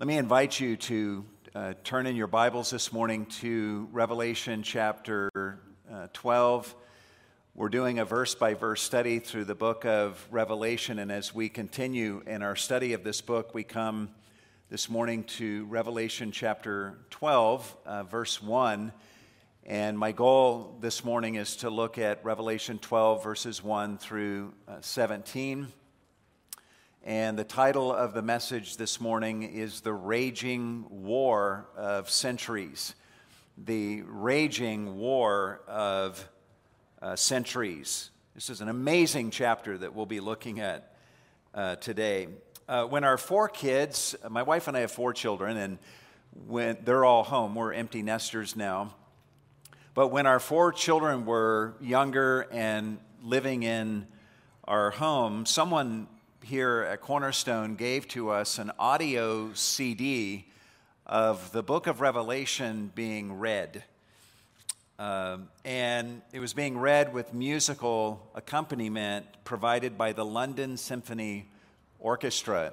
[0.00, 1.24] Let me invite you to
[1.56, 5.58] uh, turn in your Bibles this morning to Revelation chapter
[5.92, 6.72] uh, 12.
[7.56, 11.48] We're doing a verse by verse study through the book of Revelation, and as we
[11.48, 14.10] continue in our study of this book, we come
[14.70, 18.92] this morning to Revelation chapter 12, uh, verse 1.
[19.64, 24.76] And my goal this morning is to look at Revelation 12, verses 1 through uh,
[24.80, 25.66] 17.
[27.08, 32.94] And the title of the message this morning is The Raging War of Centuries.
[33.56, 36.28] The Raging War of
[37.00, 38.10] uh, Centuries.
[38.34, 40.96] This is an amazing chapter that we'll be looking at
[41.54, 42.28] uh, today.
[42.68, 45.78] Uh, when our four kids, my wife and I have four children, and
[46.46, 48.94] when they're all home, we're empty nesters now.
[49.94, 54.06] But when our four children were younger and living in
[54.64, 56.06] our home, someone
[56.48, 60.46] here at Cornerstone gave to us an audio CD
[61.04, 63.84] of the book of Revelation being read.
[64.98, 71.50] Um, and it was being read with musical accompaniment provided by the London Symphony
[71.98, 72.72] Orchestra.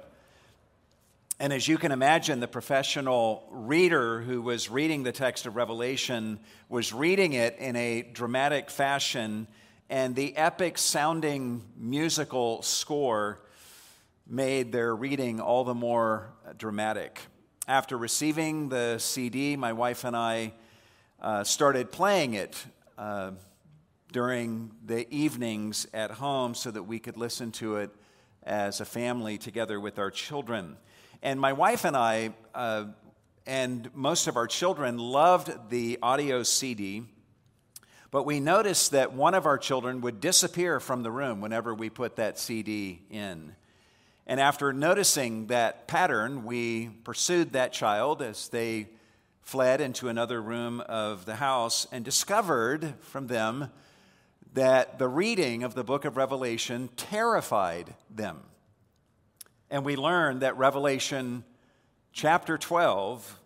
[1.38, 6.40] And as you can imagine, the professional reader who was reading the text of Revelation
[6.70, 9.46] was reading it in a dramatic fashion,
[9.90, 13.40] and the epic sounding musical score
[14.28, 17.20] made their reading all the more dramatic.
[17.68, 20.52] After receiving the CD, my wife and I
[21.20, 22.56] uh, started playing it
[22.98, 23.32] uh,
[24.12, 27.90] during the evenings at home so that we could listen to it
[28.42, 30.76] as a family together with our children.
[31.22, 32.86] And my wife and I, uh,
[33.46, 37.04] and most of our children, loved the audio CD.
[38.10, 41.90] But we noticed that one of our children would disappear from the room whenever we
[41.90, 43.54] put that CD in.
[44.26, 48.88] And after noticing that pattern, we pursued that child as they
[49.42, 53.70] fled into another room of the house and discovered from them
[54.54, 58.40] that the reading of the book of Revelation terrified them.
[59.70, 61.44] And we learned that Revelation
[62.12, 63.38] chapter 12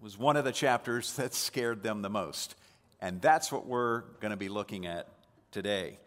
[0.00, 2.54] was one of the chapters that scared them the most.
[3.00, 5.08] And that's what we're going to be looking at
[5.50, 5.98] today.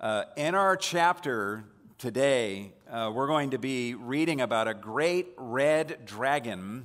[0.00, 1.64] Uh, in our chapter,
[2.02, 6.84] today, uh, we're going to be reading about a great red dragon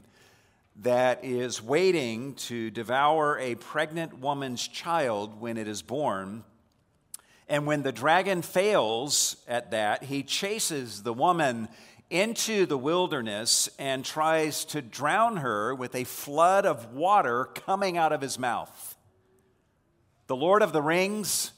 [0.83, 6.43] that is waiting to devour a pregnant woman's child when it is born.
[7.49, 11.67] And when the dragon fails at that, he chases the woman
[12.11, 18.13] into the wilderness and tries to drown her with a flood of water coming out
[18.13, 18.95] of his mouth.
[20.27, 21.53] The Lord of the Rings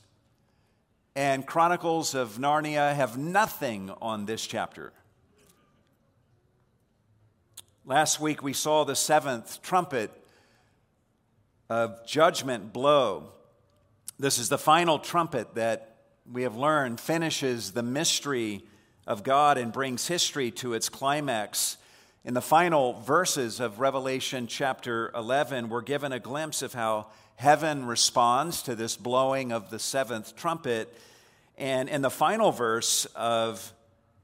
[1.15, 4.93] and Chronicles of Narnia have nothing on this chapter.
[7.85, 10.11] Last week we saw the seventh trumpet
[11.69, 13.31] of judgment blow.
[14.17, 15.97] This is the final trumpet that
[16.31, 18.63] we have learned finishes the mystery
[19.07, 21.77] of God and brings history to its climax.
[22.23, 27.07] In the final verses of Revelation chapter 11, we're given a glimpse of how
[27.39, 30.93] heaven responds to this blowing of the seventh trumpet.
[31.57, 33.71] And in the final verse of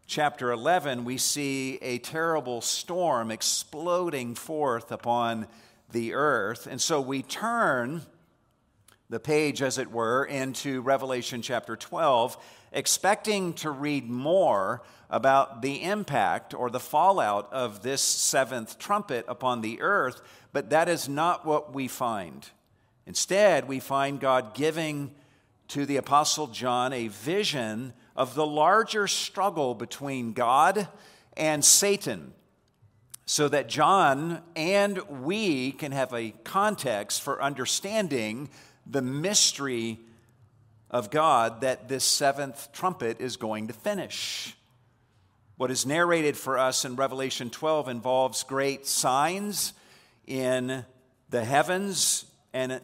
[0.06, 5.48] chapter 11, we see a terrible storm exploding forth upon
[5.94, 6.68] the earth.
[6.68, 8.02] And so we turn
[9.10, 12.36] the page, as it were, into Revelation chapter 12,
[12.74, 19.62] expecting to read more about the impact or the fallout of this seventh trumpet upon
[19.62, 20.22] the earth,
[20.52, 22.50] but that is not what we find.
[23.08, 25.12] Instead, we find God giving
[25.70, 30.88] to the Apostle John a vision of the larger struggle between God
[31.38, 32.34] and Satan,
[33.26, 38.50] so that John and we can have a context for understanding
[38.86, 40.00] the mystery
[40.92, 44.56] of God that this seventh trumpet is going to finish.
[45.58, 49.74] What is narrated for us in Revelation 12 involves great signs
[50.28, 50.86] in
[51.30, 52.80] the heavens and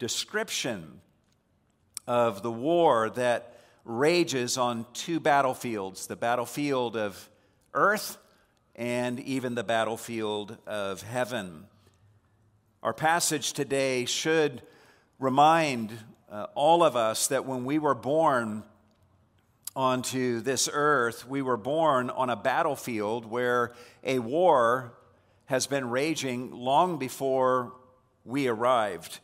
[0.00, 1.00] description
[2.08, 7.30] of the war that rages on two battlefields the battlefield of
[7.74, 8.18] earth
[8.74, 11.64] and even the battlefield of heaven.
[12.82, 14.62] Our passage today should
[15.18, 15.92] remind
[16.30, 18.64] uh, all of us that when we were born
[19.76, 24.94] onto this earth, we were born on a battlefield where a war
[25.44, 27.72] has been raging long before
[28.24, 29.20] we arrived.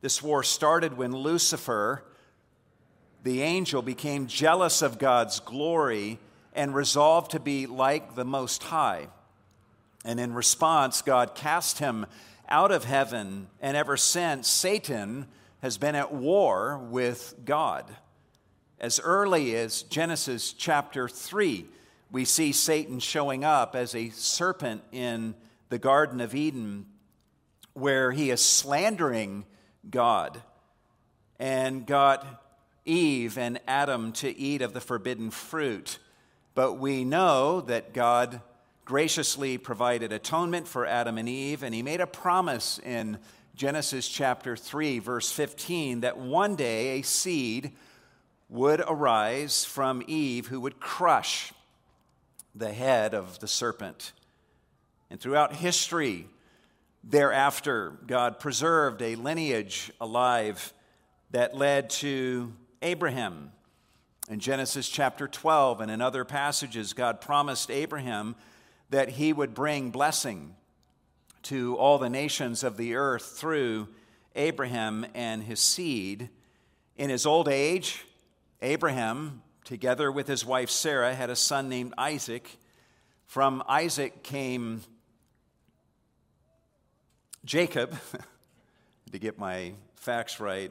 [0.00, 2.04] This war started when Lucifer,
[3.24, 6.18] the angel, became jealous of God's glory
[6.52, 9.08] and resolved to be like the Most High.
[10.04, 12.06] And in response, God cast him
[12.48, 15.26] out of heaven, and ever since, Satan
[15.62, 17.84] has been at war with God.
[18.80, 21.66] As early as Genesis chapter 3,
[22.10, 25.34] we see Satan showing up as a serpent in
[25.68, 26.86] the Garden of Eden,
[27.74, 29.44] where he is slandering
[29.90, 30.42] God
[31.38, 32.44] and got
[32.84, 35.98] Eve and Adam to eat of the forbidden fruit.
[36.54, 38.40] But we know that God
[38.84, 43.18] graciously provided atonement for Adam and Eve, and he made a promise in
[43.54, 47.72] Genesis chapter 3, verse 15, that one day a seed
[48.48, 51.52] would arise from Eve who would crush
[52.54, 54.12] the head of the serpent.
[55.10, 56.28] And throughout history,
[57.08, 60.74] thereafter, God preserved a lineage alive
[61.30, 62.52] that led to
[62.82, 63.50] Abraham.
[64.28, 68.36] In Genesis chapter 12 and in other passages, God promised Abraham
[68.90, 70.54] that he would bring blessing
[71.44, 73.88] to all the nations of the earth through
[74.36, 76.28] Abraham and his seed.
[76.96, 78.04] In his old age,
[78.60, 82.58] Abraham, together with his wife Sarah, had a son named Isaac.
[83.24, 84.82] From Isaac came
[87.48, 87.96] Jacob,
[89.10, 90.70] to get my facts right.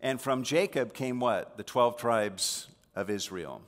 [0.00, 1.58] And from Jacob came what?
[1.58, 2.66] The 12 tribes
[2.96, 3.60] of Israel.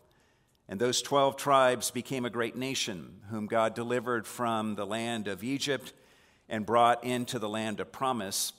[0.67, 5.45] And those 12 tribes became a great nation, whom God delivered from the land of
[5.45, 5.93] Egypt
[6.49, 8.55] and brought into the land of promise.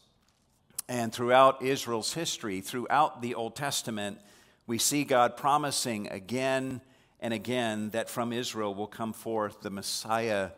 [0.87, 4.19] And throughout Israel's history, throughout the Old Testament,
[4.67, 6.81] we see God promising again
[7.19, 10.51] and again that from Israel will come forth the Messiah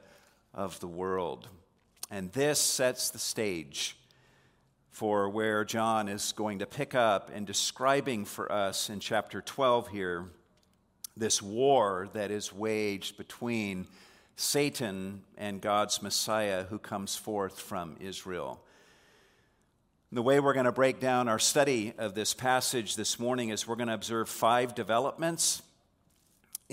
[0.53, 1.47] of the world.
[2.13, 3.97] And this sets the stage
[4.91, 9.87] for where John is going to pick up and describing for us in chapter 12
[9.87, 10.25] here
[11.17, 13.87] this war that is waged between
[14.35, 18.63] Satan and God's Messiah who comes forth from Israel.
[20.11, 23.67] The way we're going to break down our study of this passage this morning is
[23.67, 25.63] we're going to observe five developments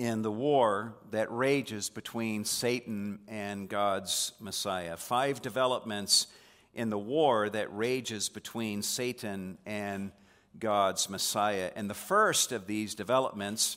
[0.00, 4.96] in the war that rages between Satan and God's Messiah.
[4.96, 6.26] Five developments
[6.72, 10.10] in the war that rages between Satan and
[10.58, 11.70] God's Messiah.
[11.76, 13.76] And the first of these developments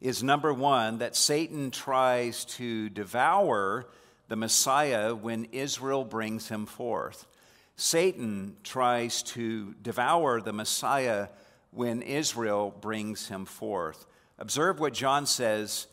[0.00, 3.86] is number one, that Satan tries to devour
[4.26, 7.28] the Messiah when Israel brings him forth.
[7.76, 11.28] Satan tries to devour the Messiah
[11.70, 14.04] when Israel brings him forth.
[14.38, 15.86] Observe what John says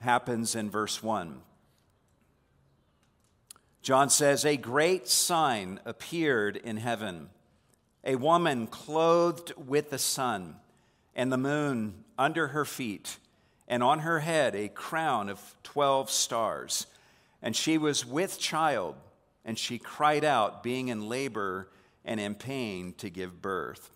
[0.00, 1.40] happens in verse 1.
[3.82, 7.30] John says, A great sign appeared in heaven
[8.04, 10.56] a woman clothed with the sun
[11.14, 13.18] and the moon under her feet,
[13.68, 16.86] and on her head a crown of 12 stars.
[17.40, 18.96] And she was with child,
[19.44, 21.68] and she cried out, being in labor
[22.04, 23.91] and in pain to give birth.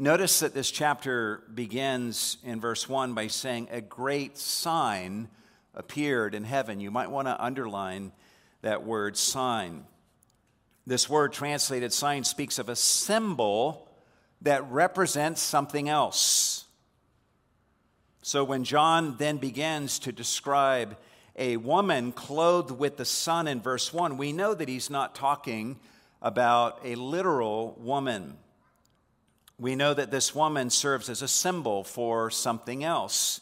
[0.00, 5.26] Notice that this chapter begins in verse 1 by saying, A great sign
[5.74, 6.78] appeared in heaven.
[6.78, 8.12] You might want to underline
[8.62, 9.86] that word sign.
[10.86, 13.88] This word translated sign speaks of a symbol
[14.42, 16.66] that represents something else.
[18.22, 20.96] So when John then begins to describe
[21.34, 25.80] a woman clothed with the sun in verse 1, we know that he's not talking
[26.22, 28.36] about a literal woman.
[29.58, 33.40] We know that this woman serves as a symbol for something else.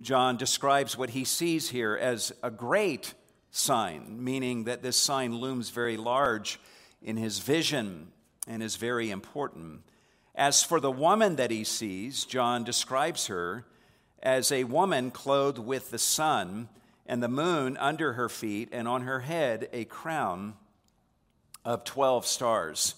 [0.00, 3.12] John describes what he sees here as a great
[3.50, 6.58] sign, meaning that this sign looms very large
[7.02, 8.12] in his vision
[8.48, 9.82] and is very important.
[10.34, 13.66] As for the woman that he sees, John describes her
[14.22, 16.70] as a woman clothed with the sun
[17.04, 20.54] and the moon under her feet, and on her head a crown
[21.64, 22.94] of 12 stars.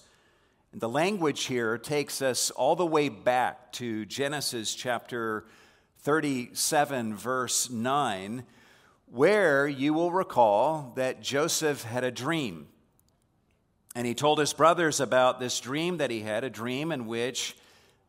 [0.77, 5.45] The language here takes us all the way back to Genesis chapter
[5.99, 8.43] 37, verse 9,
[9.05, 12.67] where you will recall that Joseph had a dream.
[13.95, 17.55] And he told his brothers about this dream that he had, a dream in which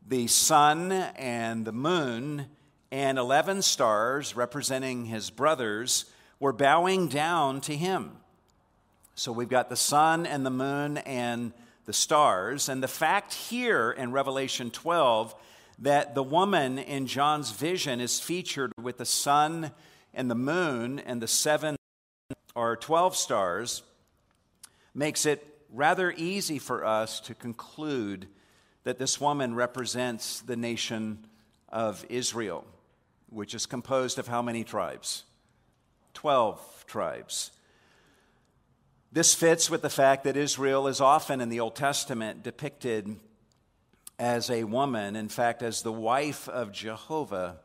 [0.05, 2.47] the sun and the moon
[2.91, 6.07] and 11 stars representing his brothers
[6.41, 8.17] were bowing down to him.
[9.15, 11.53] So we've got the sun and the moon and
[11.87, 12.69] the stars.
[12.69, 15.35] And the fact here in Revelation 12
[15.79, 19.71] that the woman in John's vision is featured with the sun
[20.13, 21.77] and the moon and the seven
[22.55, 23.83] or 12 stars
[24.95, 28.27] makes it rather easy for us to conclude
[28.85, 31.27] that this woman represents the nation
[31.69, 32.65] of Israel,
[33.29, 35.25] which is composed of how many tribes?
[36.15, 37.51] 12 tribes.
[39.17, 43.17] This fits with the fact that Israel is often in the Old Testament depicted
[44.19, 47.57] as a woman, in fact, as the wife of Jehovah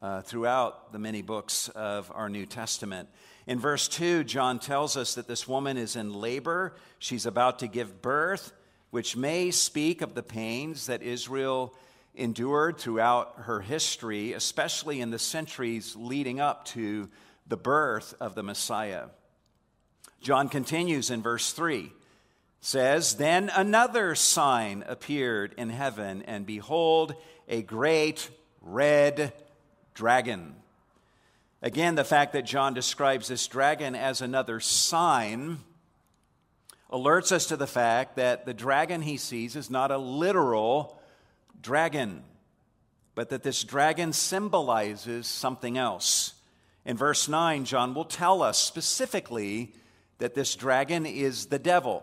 [0.00, 3.08] uh, throughout the many books of our New Testament.
[3.48, 6.76] In verse 2, John tells us that this woman is in labor.
[7.00, 8.52] She's about to give birth,
[8.90, 11.74] which may speak of the pains that Israel
[12.14, 17.08] endured throughout her history, especially in the centuries leading up to
[17.48, 19.06] the birth of the Messiah.
[20.20, 21.92] John continues in verse 3
[22.60, 27.14] says, Then another sign appeared in heaven, and behold,
[27.48, 28.28] a great
[28.60, 29.32] red
[29.94, 30.54] dragon.
[31.62, 35.58] Again, the fact that John describes this dragon as another sign
[36.92, 41.00] alerts us to the fact that the dragon he sees is not a literal
[41.60, 42.22] dragon,
[43.14, 46.34] but that this dragon symbolizes something else.
[46.84, 49.74] In verse 9, John will tell us specifically
[50.18, 52.02] that this dragon is the devil,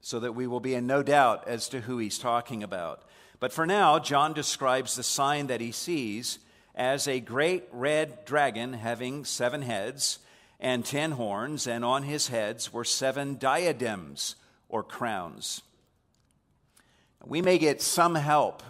[0.00, 3.02] so that we will be in no doubt as to who he's talking about.
[3.38, 6.38] But for now, John describes the sign that he sees
[6.74, 10.18] as a great red dragon having seven heads
[10.58, 14.36] and ten horns, and on his heads were seven diadems
[14.68, 15.62] or crowns.
[17.24, 18.62] We may get some help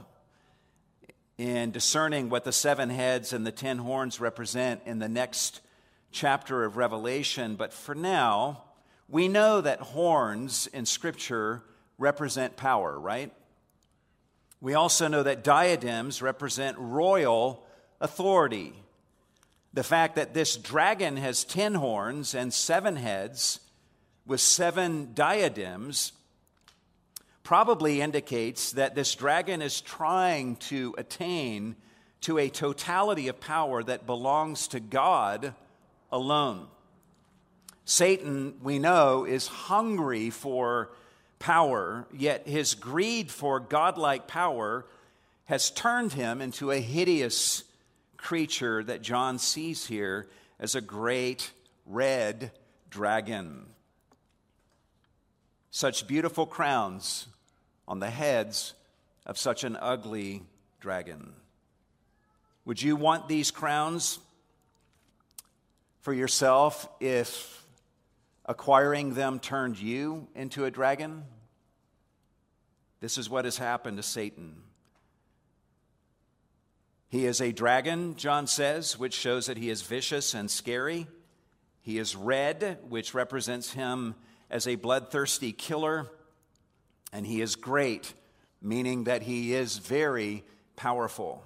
[1.37, 5.61] in discerning what the seven heads and the ten horns represent in the next
[6.13, 8.65] chapter of Revelation, but for now,
[9.09, 11.63] we know that horns in Scripture
[11.99, 13.33] represent power, right?
[14.61, 17.65] We also know that diadems represent royal
[18.01, 18.75] authority.
[19.73, 23.61] The fact that this dragon has ten horns and seven heads
[24.27, 26.13] with seven diadems
[27.43, 31.75] probably indicates that this dragon is trying to attain
[32.21, 35.55] to a totality of power that belongs to God
[36.13, 36.67] alone.
[37.85, 40.91] Satan, we know, is hungry for
[41.39, 44.87] power, yet his greed for godlike power
[45.47, 47.65] has turned him into a hideous
[48.17, 50.29] creature that John sees here
[50.61, 51.51] as a great
[51.87, 52.53] red
[52.91, 53.67] dragon.
[55.71, 57.27] Such beautiful crowns
[57.89, 58.75] on the heads
[59.27, 60.43] of such an ugly
[60.81, 61.33] dragon.
[62.65, 64.19] Would you want these crowns
[66.01, 67.65] for yourself if
[68.47, 71.25] acquiring them turned you into a dragon?
[73.01, 74.63] This is what has happened to Satan.
[77.09, 81.09] He is a dragon, John says, which shows that he is vicious and scary.
[81.83, 84.15] He is red, which represents him
[84.49, 86.07] as a bloodthirsty killer.
[87.13, 88.15] And he is great,
[88.63, 90.45] meaning that he is very
[90.77, 91.43] powerful.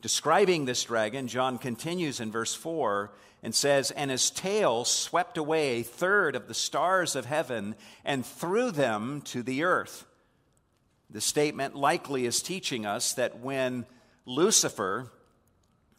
[0.00, 3.10] Describing this dragon, John continues in verse 4
[3.44, 8.24] and says, And his tail swept away a third of the stars of heaven and
[8.24, 10.06] threw them to the earth.
[11.10, 13.84] The statement likely is teaching us that when
[14.24, 15.12] Lucifer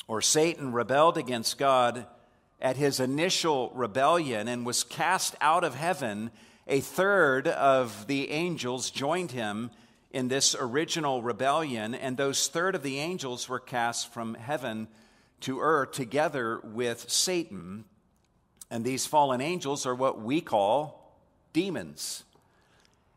[0.08, 2.08] or Satan rebelled against God
[2.60, 6.32] at his initial rebellion and was cast out of heaven,
[6.68, 9.70] a third of the angels joined him
[10.10, 14.88] in this original rebellion, and those third of the angels were cast from heaven
[15.42, 17.86] to earth together with Satan.
[18.70, 21.18] And these fallen angels are what we call
[21.54, 22.24] demons.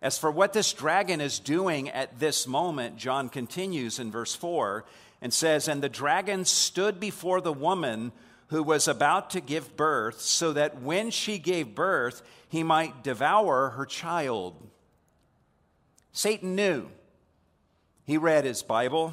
[0.01, 4.85] As for what this dragon is doing at this moment, John continues in verse 4
[5.21, 8.13] and says, And the dragon stood before the woman
[8.49, 13.71] who was about to give birth, so that when she gave birth, he might devour
[13.71, 14.55] her child.
[16.13, 16.89] Satan knew.
[18.07, 19.13] He read his Bible.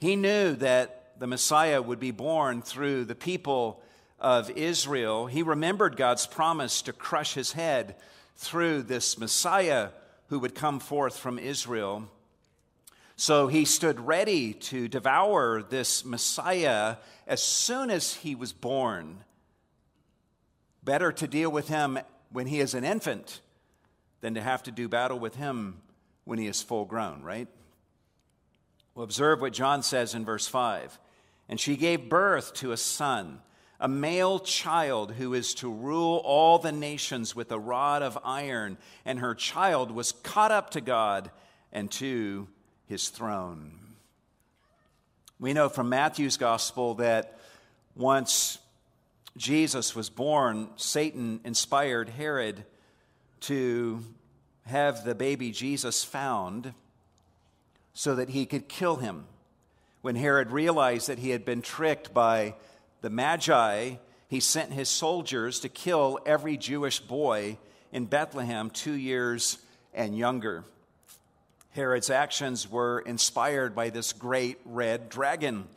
[0.00, 3.80] He knew that the Messiah would be born through the people
[4.18, 5.26] of Israel.
[5.26, 7.94] He remembered God's promise to crush his head
[8.34, 9.90] through this Messiah
[10.30, 12.08] who would come forth from Israel.
[13.14, 16.96] So he stood ready to devour this Messiah
[17.28, 19.18] as soon as he was born.
[20.82, 22.00] Better to deal with him
[22.32, 23.42] when he is an infant
[24.22, 25.82] than to have to do battle with him
[26.24, 27.46] when he is full grown, right?
[28.96, 30.98] Well, observe what John says in verse 5.
[31.52, 33.42] And she gave birth to a son
[33.78, 38.78] a male child who is to rule all the nations with a rod of iron,
[39.04, 41.30] and her child was caught up to God
[41.70, 42.48] and to
[42.86, 43.78] his throne.
[45.38, 47.38] We know from Matthew's gospel that
[47.94, 48.56] once
[49.36, 52.64] Jesus was born, Satan inspired Herod
[53.40, 54.00] to
[54.64, 56.72] have the baby Jesus found
[57.92, 59.26] so that he could kill him.
[60.02, 62.54] When Herod realized that he had been tricked by
[63.00, 63.94] the Magi,
[64.28, 67.56] he sent his soldiers to kill every Jewish boy
[67.92, 69.58] in Bethlehem two years
[69.94, 70.64] and younger.
[71.70, 75.68] Herod's actions were inspired by this great red dragon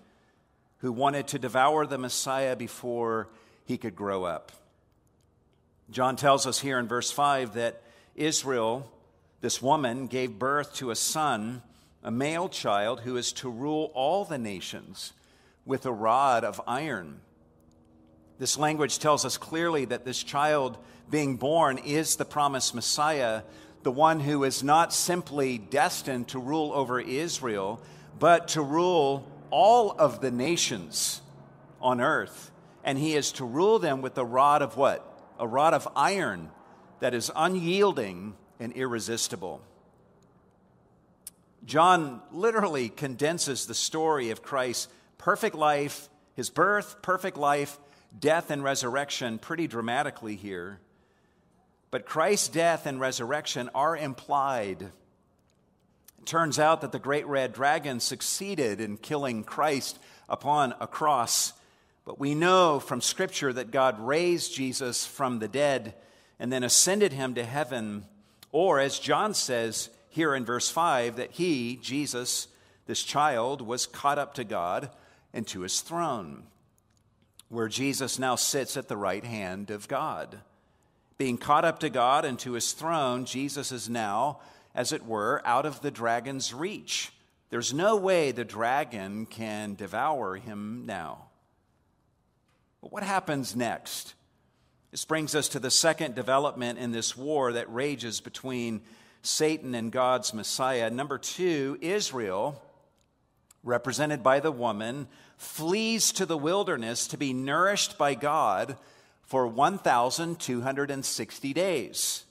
[0.80, 3.30] who wanted to devour the Messiah before
[3.66, 4.52] he could grow up.
[5.92, 7.82] John tells us here in verse 5 that
[8.16, 8.92] Israel,
[9.42, 11.62] this woman, gave birth to a son,
[12.06, 15.12] a male child, who is to rule all the nations
[15.66, 17.20] with a rod of iron.
[18.40, 20.78] This language tells us clearly that this child
[21.10, 23.42] being born is the promised Messiah,
[23.84, 27.82] the one who is not simply destined to rule over Israel,
[28.20, 31.22] but to rule all of the nations
[31.82, 32.52] on earth.
[32.84, 35.12] And he is to rule them with a rod of what?
[35.40, 36.50] a rod of iron
[37.00, 39.62] that is unyielding and irresistible.
[41.66, 47.80] John literally condenses the story of Christ's perfect life, his birth, perfect life,
[48.18, 50.80] death, and resurrection pretty dramatically here.
[51.92, 54.82] But Christ's death and resurrection are implied.
[54.82, 59.98] It turns out that the great red dragon succeeded in killing Christ
[60.30, 61.54] upon a cross
[62.06, 65.96] but we know from Scripture that God raised Jesus from the dead
[66.40, 68.06] and then ascended him to heaven.
[68.52, 72.48] Or, as John says here in verse 5, that he, Jesus,
[72.88, 74.90] this child, was caught up to God
[75.34, 76.44] and to his throne,
[77.50, 80.40] where Jesus now sits at the right hand of God.
[81.18, 84.40] Being caught up to God and to his throne, Jesus is now,
[84.74, 87.12] as it were, out of the dragon's reach.
[87.50, 91.26] There's no way the dragon can devour him now.
[92.82, 94.14] But what happens next?
[94.92, 98.80] This brings us to the second development in this war that rages between
[99.26, 100.90] Satan and God's Messiah.
[100.90, 102.62] Number two, Israel,
[103.64, 108.78] represented by the woman, flees to the wilderness to be nourished by God
[109.24, 112.24] for 1,260 days.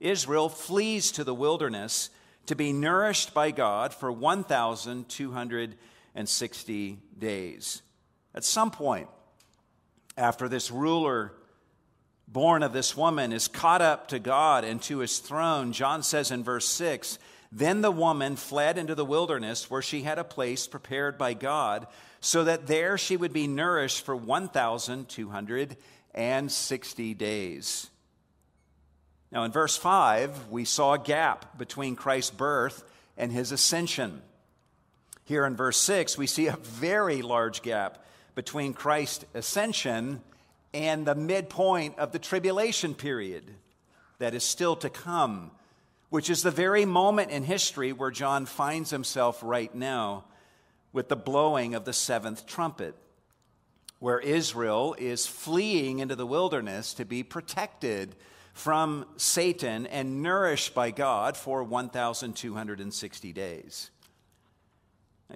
[0.00, 2.10] Israel flees to the wilderness
[2.46, 7.82] to be nourished by God for 1,260 days.
[8.34, 9.08] At some point,
[10.16, 11.32] after this ruler
[12.32, 16.30] born of this woman is caught up to God and to his throne, John says
[16.30, 17.18] in verse 6
[17.50, 21.86] Then the woman fled into the wilderness where she had a place prepared by God,
[22.20, 27.86] so that there she would be nourished for 1,260 days.
[29.32, 32.82] Now, in verse 5, we saw a gap between Christ's birth
[33.16, 34.22] and his ascension.
[35.24, 40.20] Here in verse 6, we see a very large gap between Christ's ascension
[40.72, 43.50] and the midpoint of the tribulation period
[44.18, 45.50] that is still to come,
[46.10, 50.24] which is the very moment in history where John finds himself right now
[50.92, 52.94] with the blowing of the seventh trumpet,
[53.98, 58.14] where Israel is fleeing into the wilderness to be protected
[58.52, 63.90] from Satan and nourished by God for 1,260 days.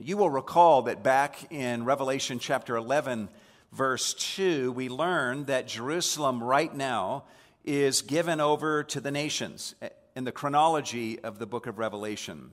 [0.01, 3.29] You will recall that back in Revelation chapter 11,
[3.75, 7.25] verse 2, we learn that Jerusalem right now
[7.65, 9.75] is given over to the nations
[10.15, 12.53] in the chronology of the book of Revelation.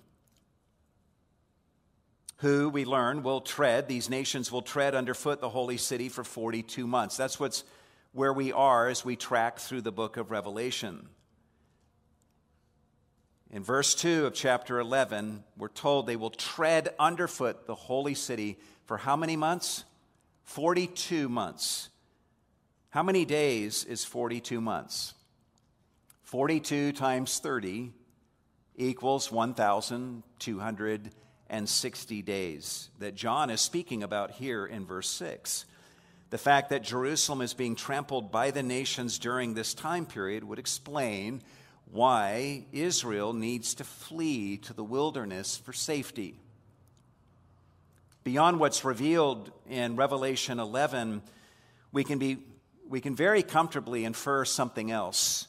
[2.38, 6.88] Who we learn will tread, these nations will tread underfoot the holy city for 42
[6.88, 7.18] months.
[7.18, 7.64] That's what's
[8.14, 11.08] where we are as we track through the book of Revelation.
[13.52, 18.58] In verse 2 of chapter 11, we're told they will tread underfoot the holy city
[18.86, 19.84] for how many months?
[20.52, 21.90] 42 months.
[22.90, 25.14] How many days is 42 months?
[26.24, 27.94] 42 times 30
[28.76, 35.64] equals 1,260 days that John is speaking about here in verse 6.
[36.32, 40.60] The fact that Jerusalem is being trampled by the nations during this time period would
[40.60, 41.44] explain
[41.90, 46.41] why Israel needs to flee to the wilderness for safety.
[48.24, 51.24] Beyond what's revealed in Revelation 11,
[51.92, 52.38] we can, be,
[52.88, 55.48] we can very comfortably infer something else.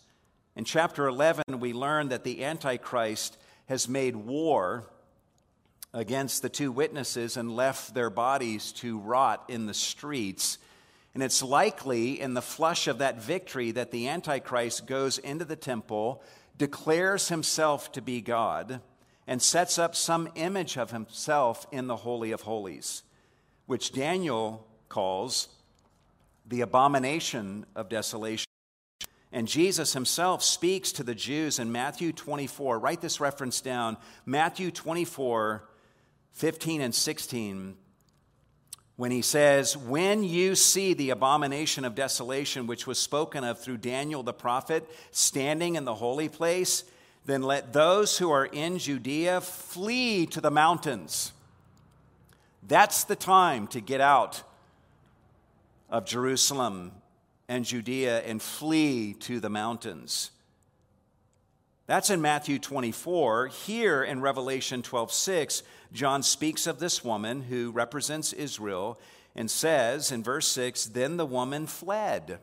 [0.56, 4.86] In chapter 11, we learn that the Antichrist has made war
[5.92, 10.56] against the two witnesses and left their bodies to rot in the streets.
[11.12, 15.56] And it's likely in the flush of that victory that the Antichrist goes into the
[15.56, 16.22] temple,
[16.56, 18.80] declares himself to be God,
[19.26, 23.02] and sets up some image of himself in the Holy of Holies,
[23.66, 25.48] which Daniel calls
[26.46, 28.46] the abomination of desolation.
[29.30, 32.78] And Jesus himself speaks to the Jews in Matthew 24.
[32.78, 35.66] Write this reference down Matthew 24,
[36.32, 37.76] 15 and 16.
[38.96, 43.78] when he says, When you see the abomination of desolation, which was spoken of through
[43.78, 46.84] Daniel the prophet, standing in the holy place,
[47.24, 51.32] then let those who are in Judea flee to the mountains.
[52.66, 54.42] That's the time to get out
[55.88, 56.92] of Jerusalem
[57.48, 60.30] and Judea and flee to the mountains.
[61.86, 63.48] That's in Matthew 24.
[63.48, 68.98] Here in Revelation 12 6, John speaks of this woman who represents Israel
[69.36, 72.38] and says in verse 6 Then the woman fled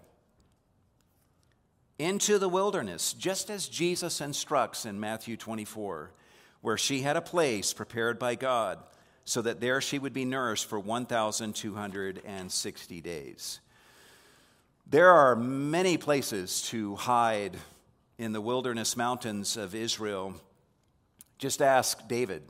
[1.99, 6.11] into the wilderness, just as Jesus instructs in Matthew 24,
[6.61, 8.79] where she had a place prepared by God,
[9.25, 13.59] so that there she would be nourished for 1,260 days.
[14.87, 17.57] There are many places to hide
[18.17, 20.33] in the wilderness mountains of Israel.
[21.37, 22.41] Just ask David,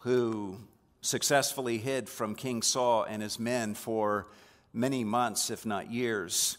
[0.00, 0.58] who
[1.00, 4.28] successfully hid from King Saul and his men for
[4.72, 6.56] many months, if not years.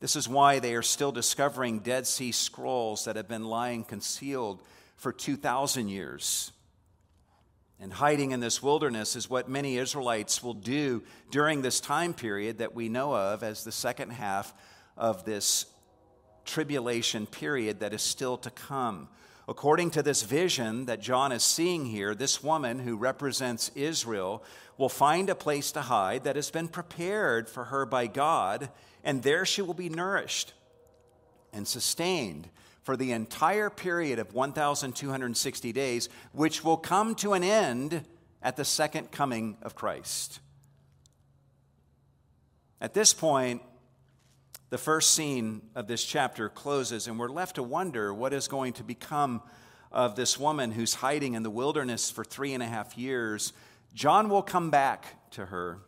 [0.00, 4.62] This is why they are still discovering Dead Sea Scrolls that have been lying concealed
[4.96, 6.52] for 2,000 years.
[7.80, 12.58] And hiding in this wilderness is what many Israelites will do during this time period
[12.58, 14.52] that we know of as the second half
[14.96, 15.66] of this
[16.44, 19.08] tribulation period that is still to come.
[19.48, 24.42] According to this vision that John is seeing here, this woman who represents Israel
[24.76, 28.68] will find a place to hide that has been prepared for her by God
[29.04, 30.52] and there she will be nourished
[31.52, 32.48] and sustained
[32.82, 38.04] for the entire period of 1,260 days, which will come to an end
[38.42, 40.40] at the second coming of Christ.
[42.80, 43.62] At this point,
[44.70, 48.74] the first scene of this chapter closes, and we're left to wonder what is going
[48.74, 49.42] to become
[49.90, 53.52] of this woman who's hiding in the wilderness for three and a half years.
[53.94, 55.80] John will come back to her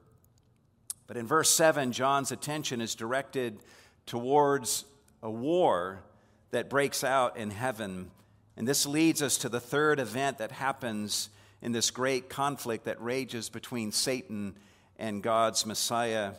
[1.10, 3.58] but in verse 7, John's attention is directed
[4.06, 4.84] towards
[5.24, 6.04] a war
[6.52, 8.12] that breaks out in heaven.
[8.56, 11.30] And this leads us to the third event that happens
[11.62, 14.54] in this great conflict that rages between Satan
[15.00, 16.34] and God's Messiah.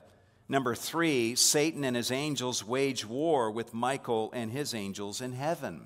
[0.48, 5.86] Number three, Satan and his angels wage war with Michael and his angels in heaven.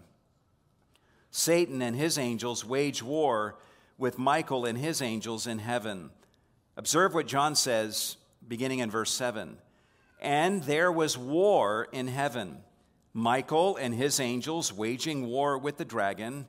[1.31, 3.57] Satan and his angels wage war
[3.97, 6.11] with Michael and his angels in heaven.
[6.77, 9.57] Observe what John says beginning in verse 7.
[10.21, 12.57] And there was war in heaven.
[13.13, 16.47] Michael and his angels waging war with the dragon.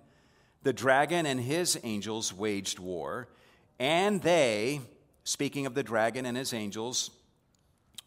[0.62, 3.28] The dragon and his angels waged war.
[3.78, 4.80] And they,
[5.24, 7.10] speaking of the dragon and his angels,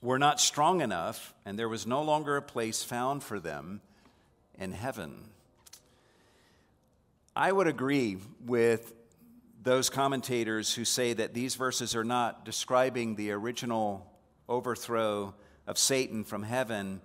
[0.01, 3.81] were not strong enough, and there was no longer a place found for them
[4.57, 5.25] in heaven.
[7.35, 8.93] I would agree with
[9.61, 14.09] those commentators who say that these verses are not describing the original
[14.47, 15.33] overthrow
[15.67, 17.01] of Satan from heaven,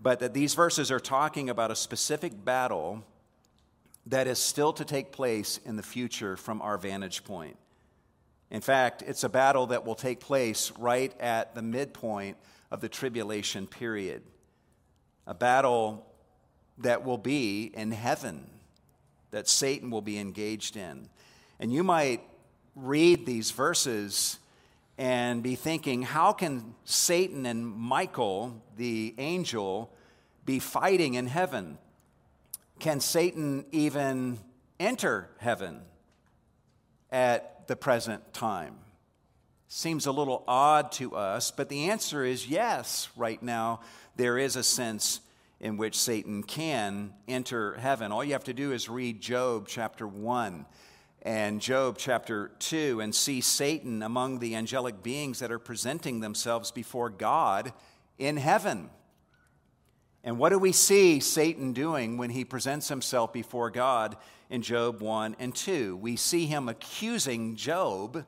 [0.00, 3.04] but that these verses are talking about a specific battle
[4.06, 7.56] that is still to take place in the future from our vantage point.
[8.50, 12.36] In fact, it's a battle that will take place right at the midpoint
[12.70, 14.22] of the tribulation period.
[15.26, 16.06] A battle
[16.78, 18.50] that will be in heaven,
[19.30, 21.08] that Satan will be engaged in.
[21.64, 22.20] And you might
[22.76, 24.38] read these verses
[24.98, 29.90] and be thinking, how can Satan and Michael, the angel,
[30.44, 31.78] be fighting in heaven?
[32.80, 34.40] Can Satan even
[34.78, 35.80] enter heaven
[37.10, 38.74] at the present time?
[39.66, 43.80] Seems a little odd to us, but the answer is yes, right now,
[44.16, 45.20] there is a sense
[45.60, 48.12] in which Satan can enter heaven.
[48.12, 50.66] All you have to do is read Job chapter 1
[51.24, 56.70] and Job chapter 2 and see Satan among the angelic beings that are presenting themselves
[56.70, 57.72] before God
[58.18, 58.90] in heaven.
[60.22, 64.16] And what do we see Satan doing when he presents himself before God
[64.50, 65.96] in Job 1 and 2?
[65.96, 68.24] We see him accusing Job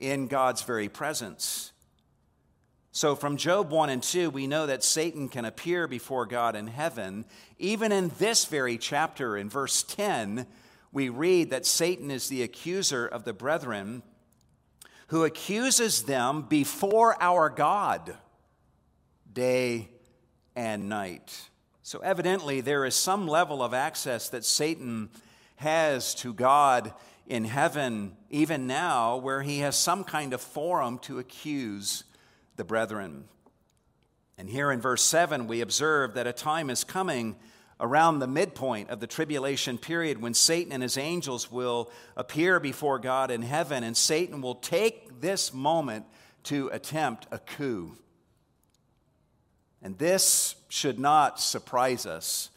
[0.00, 1.72] in God's very presence.
[2.92, 6.68] So, from Job 1 and 2, we know that Satan can appear before God in
[6.68, 7.24] heaven.
[7.58, 10.46] Even in this very chapter, in verse 10,
[10.94, 14.04] we read that Satan is the accuser of the brethren
[15.08, 18.16] who accuses them before our God
[19.30, 19.88] day
[20.54, 21.50] and night.
[21.82, 25.10] So, evidently, there is some level of access that Satan
[25.56, 26.94] has to God
[27.26, 32.04] in heaven, even now, where he has some kind of forum to accuse
[32.54, 33.24] the brethren.
[34.38, 37.34] And here in verse 7, we observe that a time is coming
[37.80, 42.98] around the midpoint of the tribulation period when Satan and his angels will appear before
[42.98, 46.06] God in heaven, and Satan will take this moment
[46.44, 47.96] to attempt a coup.
[49.82, 52.50] And this should not surprise us.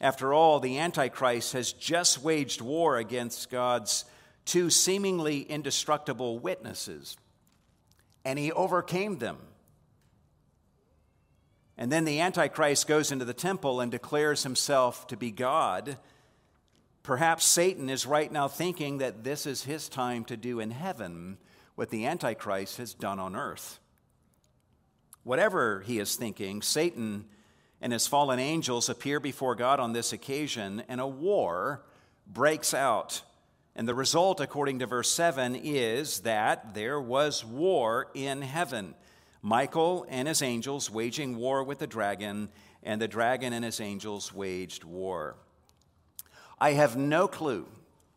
[0.00, 4.04] After all, the Antichrist has just waged war against God's
[4.44, 7.16] two seemingly indestructible witnesses,
[8.24, 9.38] and he overcame them.
[11.78, 15.96] And then the Antichrist goes into the temple and declares himself to be God.
[17.04, 21.38] Perhaps Satan is right now thinking that this is his time to do in heaven
[21.76, 23.78] what the Antichrist has done on earth.
[25.22, 27.26] Whatever he is thinking, Satan
[27.80, 31.84] and his fallen angels appear before God on this occasion, and a war
[32.26, 33.22] breaks out.
[33.76, 38.96] And the result, according to verse 7, is that there was war in heaven.
[39.42, 42.48] Michael and his angels waging war with the dragon,
[42.82, 45.36] and the dragon and his angels waged war.
[46.60, 47.66] I have no clue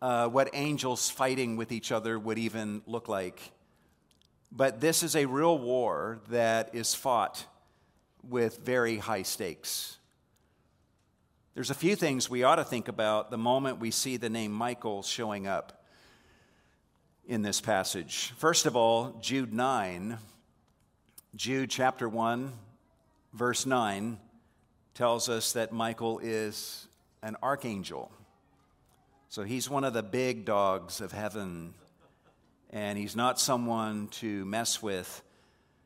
[0.01, 3.51] uh, what angels fighting with each other would even look like.
[4.51, 7.45] But this is a real war that is fought
[8.27, 9.97] with very high stakes.
[11.53, 14.51] There's a few things we ought to think about the moment we see the name
[14.51, 15.85] Michael showing up
[17.27, 18.33] in this passage.
[18.37, 20.17] First of all, Jude 9,
[21.33, 22.51] Jude chapter 1,
[23.31, 24.19] verse 9
[24.93, 26.89] tells us that Michael is
[27.23, 28.11] an archangel.
[29.29, 31.73] So he's one of the big dogs of heaven,
[32.69, 35.23] and he's not someone to mess with.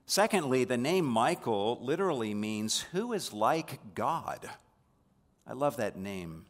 [0.07, 4.49] Secondly, the name Michael literally means who is like God.
[5.45, 6.45] I love that name.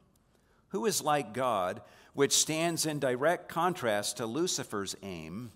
[0.70, 1.82] Who is like God,
[2.14, 5.52] which stands in direct contrast to Lucifer's aim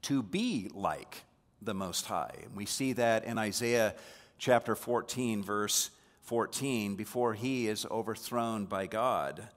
[0.00, 1.24] to be like
[1.64, 2.34] the Most High.
[2.44, 3.94] And we see that in Isaiah
[4.38, 5.90] chapter 14, verse
[6.22, 9.48] 14, before he is overthrown by God.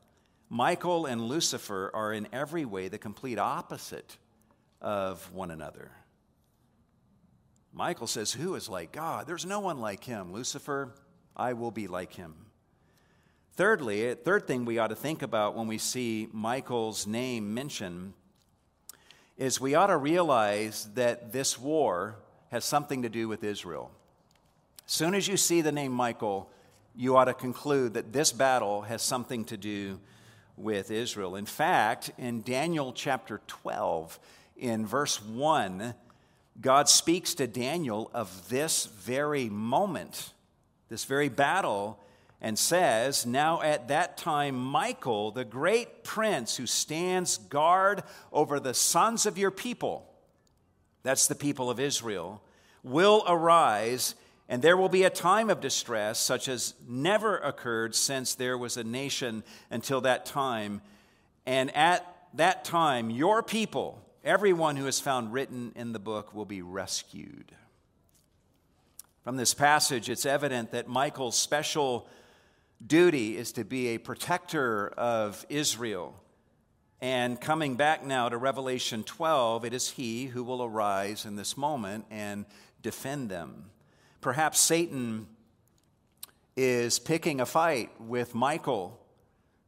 [0.50, 4.18] Michael and Lucifer are in every way the complete opposite
[4.82, 5.92] of one another.
[7.74, 9.28] Michael says, Who is like God?
[9.28, 10.32] There's no one like him.
[10.34, 10.94] Lucifer,
[11.36, 12.34] I will be like him.
[13.56, 18.14] Thirdly, third thing we ought to think about when we see Michael's name mentioned
[19.38, 22.16] is we ought to realize that this war
[22.52, 23.92] has something to do with Israel.
[24.86, 26.50] As soon as you see the name Michael,
[26.96, 30.00] you ought to conclude that this battle has something to do
[30.56, 31.36] with Israel.
[31.36, 34.20] In fact, in Daniel chapter 12,
[34.58, 35.94] in verse 1,
[36.60, 40.34] God speaks to Daniel of this very moment,
[40.90, 42.00] this very battle,
[42.42, 48.74] and says, Now at that time, Michael, the great prince who stands guard over the
[48.74, 50.08] sons of your people,
[51.04, 52.42] that's the people of Israel,
[52.84, 54.16] will arise,
[54.48, 58.78] and there will be a time of distress such as never occurred since there was
[58.78, 60.82] a nation until that time.
[61.46, 66.46] And at that time, your people, everyone who is found written in the book, will
[66.46, 67.52] be rescued.
[69.24, 72.08] From this passage, it's evident that Michael's special
[72.86, 76.16] duty is to be a protector of Israel.
[77.00, 81.56] And coming back now to Revelation 12, it is he who will arise in this
[81.56, 82.46] moment and
[82.82, 83.70] defend them.
[84.22, 85.28] Perhaps Satan
[86.56, 89.00] is picking a fight with Michael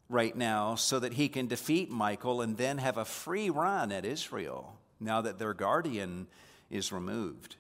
[0.10, 4.06] right now so that he can defeat Michael and then have a free run at
[4.06, 6.28] Israel now that their guardian
[6.72, 7.56] is removed.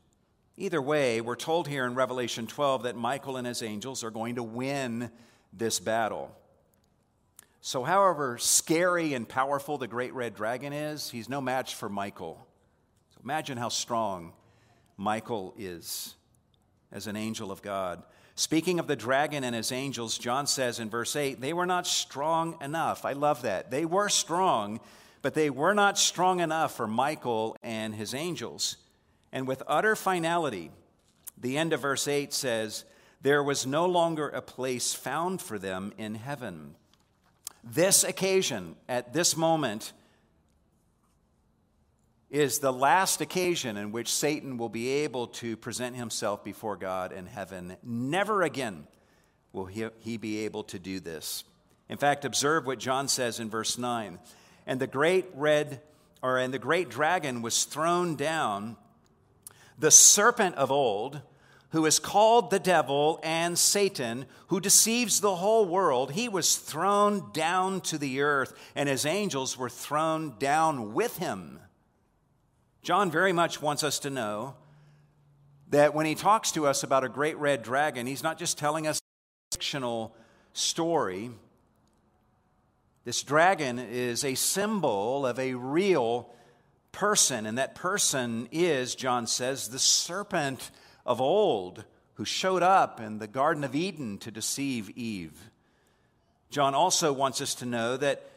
[0.58, 4.36] Either way, we're told here in Revelation 12 that Michael and his angels are going
[4.36, 5.12] to win
[5.54, 6.36] this battle.
[7.62, 12.46] So, however scary and powerful the great red dragon is, he's no match for Michael.
[13.14, 14.34] So imagine how strong
[14.96, 16.16] Michael is
[16.92, 18.02] as an angel of God.
[18.36, 21.86] Speaking of the dragon and his angels, John says in verse 8, they were not
[21.86, 23.04] strong enough.
[23.04, 23.70] I love that.
[23.70, 24.80] They were strong,
[25.22, 28.78] but they were not strong enough for Michael and his angels.
[29.34, 30.72] And with utter finality,
[31.38, 32.86] the end of verse 8 says,
[33.22, 36.76] there was no longer a place found for them in heaven.
[37.64, 39.92] This occasion, at this moment,
[42.30, 47.12] is the last occasion in which Satan will be able to present himself before God
[47.12, 47.76] in heaven.
[47.84, 48.88] Never again
[49.52, 51.44] will he, be able to do this.
[51.90, 54.20] In fact, observe what John says in verse 9.
[54.68, 55.82] And the great red,
[56.22, 58.78] or and the great dragon was thrown down,
[59.80, 61.22] the serpent of old
[61.72, 67.32] who is called the devil and Satan, who deceives the whole world, he was thrown
[67.32, 71.60] down to the earth, and his angels were thrown down with him.
[72.82, 74.56] John very much wants us to know
[75.70, 78.88] that when he talks to us about a great red dragon, he's not just telling
[78.88, 80.16] us a fictional
[80.54, 81.30] story.
[83.06, 86.34] This dragon is a symbol of a real
[86.92, 90.72] person, and that person is, John says, the serpent
[91.10, 95.50] of old who showed up in the Garden of Eden to deceive Eve.
[96.52, 98.30] John also wants us to know that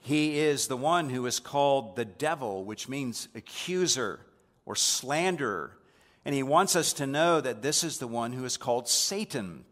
[0.00, 4.20] he is the one who is called the devil, which means accuser
[4.64, 5.78] or slanderer.
[6.24, 9.64] And he wants us to know that this is the one who is called Satan,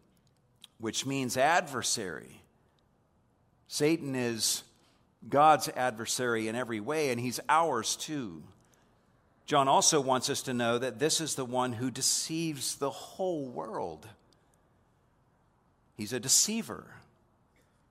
[0.79, 2.41] which means adversary.
[3.67, 4.63] Satan is
[5.27, 8.43] God's adversary in every way, and he's ours too.
[9.45, 13.45] John also wants us to know that this is the one who deceives the whole
[13.45, 14.07] world.
[15.95, 16.85] He's a deceiver,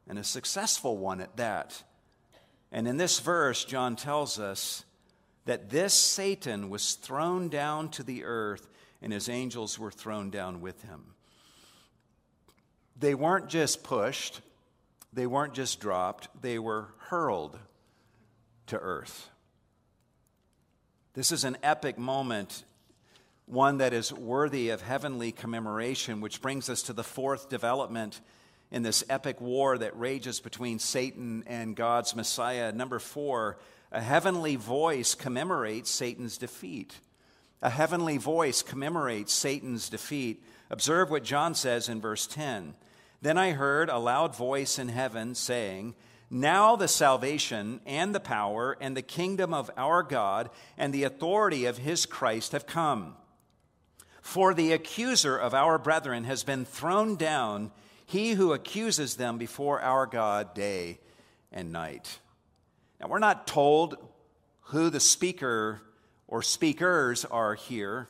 [0.09, 1.83] and a successful one at that.
[2.73, 4.85] And in this verse, John tells us
[5.45, 8.69] that this Satan was thrown down to the earth,
[9.01, 11.15] and his angels were thrown down with him.
[12.99, 14.41] They weren't just pushed,
[15.13, 17.59] they weren't just dropped, they were hurled
[18.67, 19.31] to earth.
[21.15, 22.65] This is an epic moment,
[23.47, 28.21] one that is worthy of heavenly commemoration, which brings us to the fourth development
[28.73, 32.73] in this epic war that rages between Satan and God's Messiah.
[32.73, 33.59] Number four,
[33.93, 36.99] a heavenly voice commemorates Satan's defeat.
[37.63, 40.43] A heavenly voice commemorates Satan's defeat.
[40.69, 42.75] Observe what John says in verse 10.
[43.23, 45.95] Then I heard a loud voice in heaven saying,
[46.31, 51.67] Now the salvation and the power and the kingdom of our God and the authority
[51.67, 53.17] of his Christ have come.
[54.21, 57.73] For the accuser of our brethren has been thrown down,
[58.07, 60.99] he who accuses them before our God day
[61.53, 62.19] and night.
[63.01, 63.97] Now, we're not told
[64.69, 65.83] who the speaker
[66.27, 68.09] or speakers are here,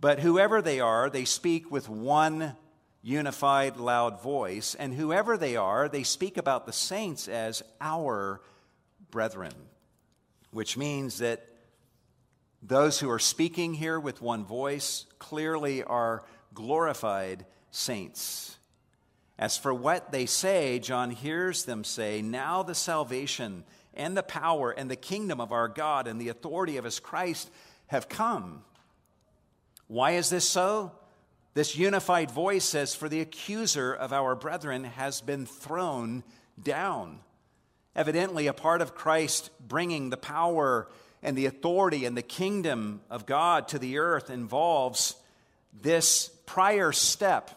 [0.00, 2.56] but whoever they are, they speak with one
[3.02, 4.74] unified, loud voice.
[4.74, 8.40] And whoever they are, they speak about the saints as our
[9.10, 9.54] brethren,
[10.52, 11.46] which means that
[12.62, 16.22] those who are speaking here with one voice clearly are
[16.54, 18.56] glorified saints.
[19.38, 24.70] As for what they say, John hears them say, Now the salvation and the power
[24.70, 27.50] and the kingdom of our God and the authority of his Christ
[27.88, 28.62] have come.
[29.88, 30.92] Why is this so?
[31.54, 36.24] This unified voice says, For the accuser of our brethren has been thrown
[36.60, 37.20] down.
[37.94, 40.88] Evidently, a part of Christ bringing the power
[41.22, 45.14] and the authority and the kingdom of God to the earth involves
[45.72, 47.50] this prior step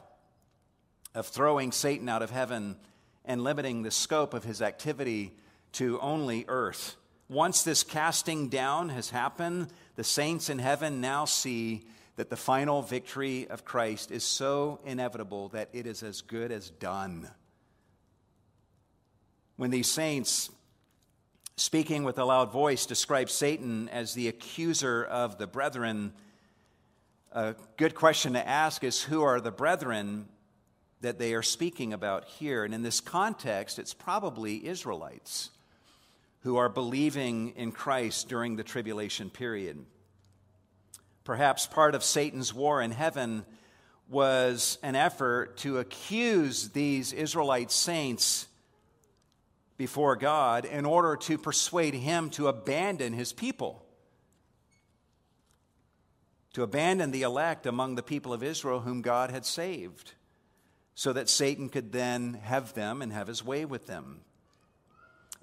[1.13, 2.75] of throwing Satan out of heaven
[3.23, 5.31] and limiting the scope of his activity
[5.73, 6.95] to only earth.
[7.29, 12.81] Once this casting down has happened, the saints in heaven now see that the final
[12.81, 17.29] victory of Christ is so inevitable that it is as good as done.
[19.57, 20.49] When these saints,
[21.57, 26.13] speaking with a loud voice, describe Satan as the accuser of the brethren,
[27.31, 30.27] a good question to ask is who are the brethren
[31.01, 32.63] that they are speaking about here?
[32.63, 35.51] And in this context, it's probably Israelites
[36.41, 39.85] who are believing in Christ during the tribulation period.
[41.25, 43.45] Perhaps part of Satan's war in heaven
[44.07, 48.47] was an effort to accuse these Israelite saints
[49.75, 53.83] before God in order to persuade him to abandon his people,
[56.53, 60.13] to abandon the elect among the people of Israel whom God had saved,
[60.93, 64.21] so that Satan could then have them and have his way with them.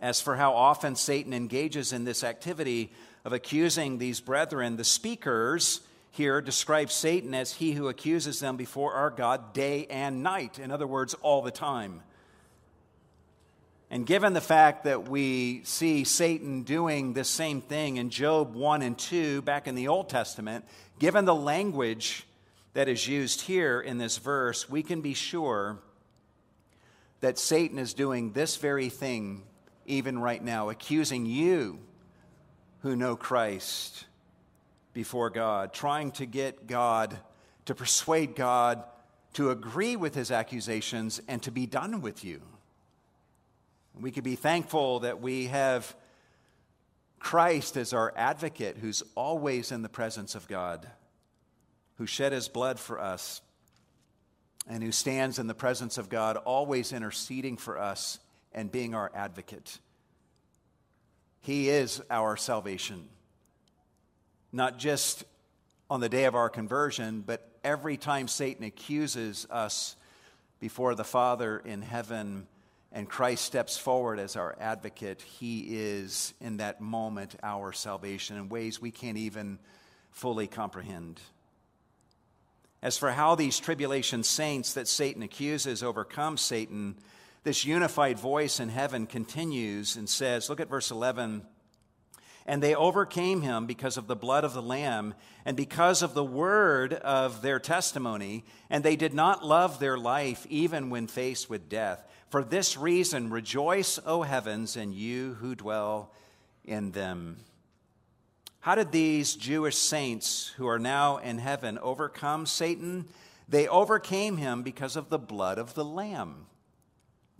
[0.02, 2.92] As for how often Satan engages in this activity,
[3.24, 8.92] of accusing these brethren, the speakers here describe Satan as he who accuses them before
[8.94, 10.58] our God day and night.
[10.58, 12.02] In other words, all the time.
[13.90, 18.82] And given the fact that we see Satan doing this same thing in Job 1
[18.82, 20.64] and 2 back in the Old Testament,
[20.98, 22.26] given the language
[22.74, 25.78] that is used here in this verse, we can be sure
[27.20, 29.42] that Satan is doing this very thing
[29.86, 31.78] even right now, accusing you
[32.80, 34.06] who know Christ
[34.92, 37.18] before God, trying to get God,
[37.66, 38.84] to persuade God
[39.34, 42.42] to agree with his accusations and to be done with you.
[44.00, 45.94] We could be thankful that we have
[47.18, 50.88] Christ as our advocate who's always in the presence of God,
[51.96, 53.40] who shed his blood for us,
[54.68, 58.18] and who stands in the presence of God, always interceding for us
[58.54, 59.78] and being our advocate.
[61.40, 63.08] He is our salvation.
[64.52, 65.24] Not just
[65.90, 69.96] on the day of our conversion, but every time Satan accuses us
[70.60, 72.46] before the Father in heaven
[72.92, 78.48] and Christ steps forward as our advocate, he is in that moment our salvation in
[78.48, 79.58] ways we can't even
[80.10, 81.20] fully comprehend.
[82.82, 86.96] As for how these tribulation saints that Satan accuses overcome Satan,
[87.44, 91.42] this unified voice in heaven continues and says, look at verse 11.
[92.46, 95.14] And they overcame him because of the blood of the Lamb
[95.44, 100.46] and because of the word of their testimony, and they did not love their life
[100.48, 102.04] even when faced with death.
[102.30, 106.12] For this reason, rejoice, O heavens, and you who dwell
[106.64, 107.38] in them.
[108.60, 113.06] How did these Jewish saints who are now in heaven overcome Satan?
[113.48, 116.46] They overcame him because of the blood of the Lamb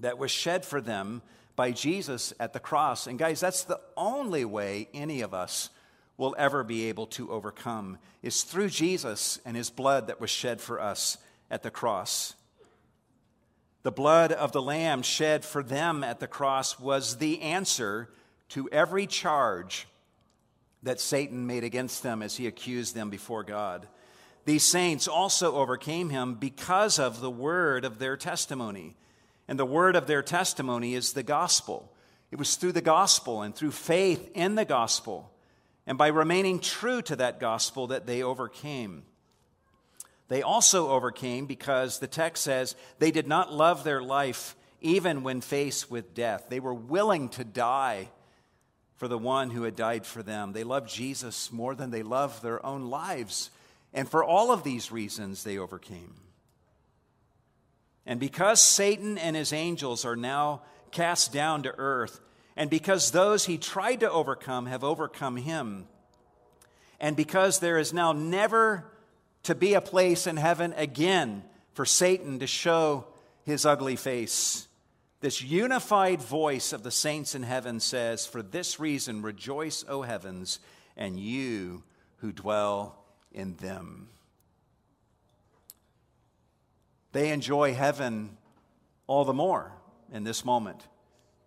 [0.03, 1.23] that was shed for them
[1.57, 3.07] by Jesus at the cross.
[3.07, 5.71] And guys, that's the only way any of us
[6.17, 10.61] will ever be able to overcome is through Jesus and his blood that was shed
[10.61, 11.19] for us
[11.51, 12.35] at the cross.
[13.83, 18.09] The blood of the lamb shed for them at the cross was the answer
[18.51, 19.89] to every charge
[20.85, 23.89] that Satan made against them as he accused them before God.
[24.45, 28.97] These saints also overcame him because of the word of their testimony.
[29.49, 31.93] And the word of their testimony is the gospel.
[32.31, 35.33] It was through the gospel and through faith in the gospel
[35.87, 39.03] and by remaining true to that gospel that they overcame.
[40.29, 45.41] They also overcame because the text says they did not love their life even when
[45.41, 46.47] faced with death.
[46.49, 48.09] They were willing to die
[48.97, 50.53] for the one who had died for them.
[50.53, 53.51] They loved Jesus more than they loved their own lives.
[53.93, 56.15] And for all of these reasons, they overcame.
[58.07, 62.21] And because Satan and his angels are now cast down to earth,
[62.57, 65.87] and because those he tried to overcome have overcome him,
[67.01, 68.85] and because there is now never
[69.45, 71.43] to be a place in heaven again
[71.75, 73.07] for Satan to show
[73.45, 74.69] his ugly face,
[75.21, 80.59] this unified voice of the saints in heaven says, For this reason, rejoice, O heavens,
[80.97, 81.85] and you
[82.17, 84.09] who dwell in them.
[87.13, 88.37] They enjoy heaven
[89.07, 89.73] all the more
[90.13, 90.87] in this moment,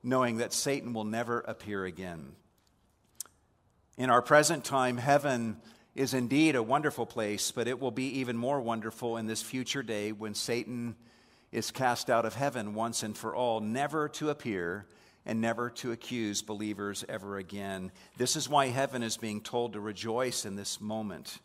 [0.03, 2.33] knowing that Satan will never appear again.
[3.97, 5.57] In our present time, heaven
[5.95, 9.81] is indeed a wonderful place, but it will be even more wonderful in this future
[9.81, 10.95] day when Satan
[11.51, 14.85] is cast out of heaven once and for all, never to appear
[15.25, 17.91] and never to accuse believers ever again.
[18.17, 21.39] This is why heaven is being told to rejoice in this moment.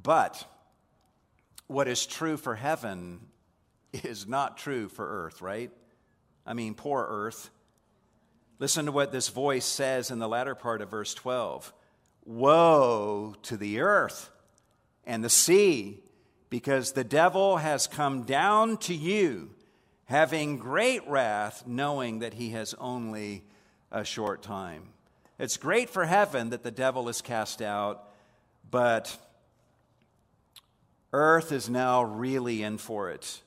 [0.00, 0.46] But
[1.68, 3.20] what is true for heaven
[3.92, 5.70] is not true for earth, right?
[6.44, 7.50] I mean, poor earth.
[8.58, 11.72] Listen to what this voice says in the latter part of verse 12
[12.24, 14.30] Woe to the earth
[15.04, 16.02] and the sea
[16.50, 19.50] because the devil has come down to you,
[20.06, 23.44] having great wrath, knowing that he has only
[23.92, 24.88] a short time.
[25.38, 28.08] It's great for heaven that the devil is cast out,
[28.70, 29.16] but
[31.12, 33.40] earth is now really in for it.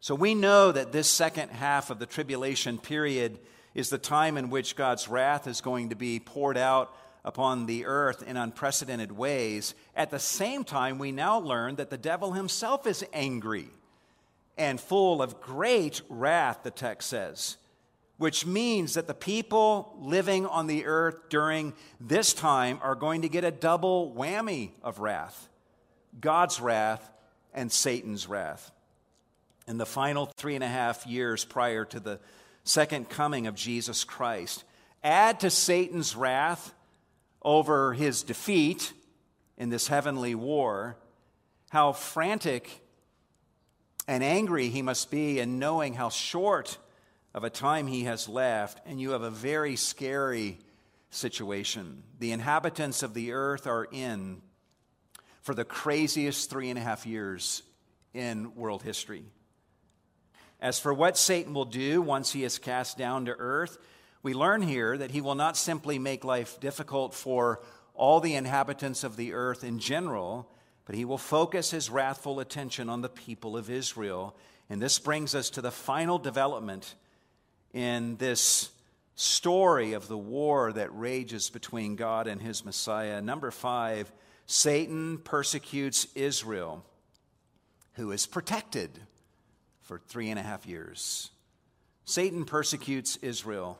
[0.00, 3.38] So we know that this second half of the tribulation period
[3.74, 6.94] is the time in which God's wrath is going to be poured out
[7.24, 9.74] upon the earth in unprecedented ways.
[9.94, 13.68] At the same time, we now learn that the devil himself is angry
[14.56, 17.56] and full of great wrath, the text says,
[18.16, 23.28] which means that the people living on the earth during this time are going to
[23.28, 25.48] get a double whammy of wrath
[26.18, 27.10] God's wrath
[27.52, 28.70] and Satan's wrath.
[29.66, 32.20] In the final three and a half years prior to the
[32.64, 34.64] second coming of Jesus Christ,
[35.04, 36.74] add to Satan's wrath
[37.42, 38.92] over his defeat
[39.56, 40.96] in this heavenly war,
[41.70, 42.82] how frantic
[44.08, 46.78] and angry he must be in knowing how short
[47.32, 50.58] of a time he has left, and you have a very scary
[51.10, 52.02] situation.
[52.18, 54.42] The inhabitants of the earth are in
[55.42, 57.62] for the craziest three and a half years
[58.14, 59.24] in world history.
[60.60, 63.78] As for what Satan will do once he is cast down to earth,
[64.22, 67.62] we learn here that he will not simply make life difficult for
[67.94, 70.50] all the inhabitants of the earth in general,
[70.84, 74.36] but he will focus his wrathful attention on the people of Israel.
[74.68, 76.94] And this brings us to the final development
[77.72, 78.70] in this
[79.14, 83.20] story of the war that rages between God and his Messiah.
[83.20, 84.10] Number five,
[84.52, 86.84] Satan persecutes Israel,
[87.92, 88.90] who is protected
[89.82, 91.30] for three and a half years.
[92.04, 93.78] Satan persecutes Israel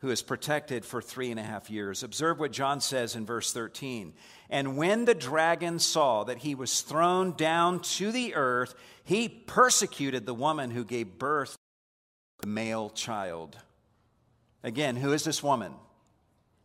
[0.00, 2.02] who is protected for three and a half years.
[2.02, 4.12] Observe what John says in verse 13.
[4.50, 10.26] And when the dragon saw that he was thrown down to the earth, he persecuted
[10.26, 13.56] the woman who gave birth to the male child.
[14.62, 15.72] Again, who is this woman?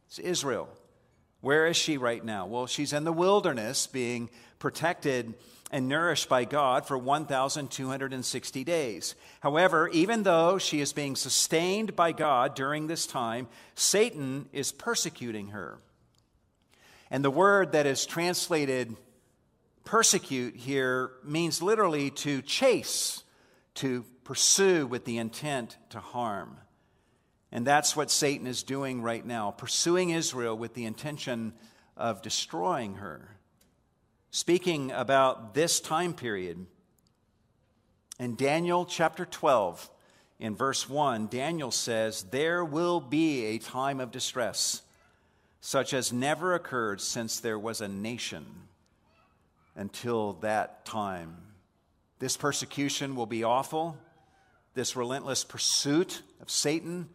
[0.07, 0.67] It's Israel.
[1.45, 2.47] Where is she right now?
[2.47, 5.35] Well, she's in the wilderness being protected
[5.69, 9.13] and nourished by God for 1,260 days.
[9.41, 15.49] However, even though she is being sustained by God during this time, Satan is persecuting
[15.49, 15.77] her.
[17.11, 18.95] And the word that is translated
[19.83, 23.23] persecute here means literally to chase,
[23.75, 26.57] to pursue with the intent to harm.
[27.55, 31.53] And that's what Satan is doing right now, pursuing Israel with the intention
[31.95, 33.29] of destroying her.
[34.29, 36.65] Speaking about this time period,
[38.19, 39.89] in Daniel chapter 12,
[40.37, 44.81] in verse 1, Daniel says, There will be a time of distress,
[45.61, 48.45] such as never occurred since there was a nation
[49.77, 51.37] until that time.
[52.19, 53.97] This persecution will be awful.
[54.73, 57.07] This relentless pursuit of Satan,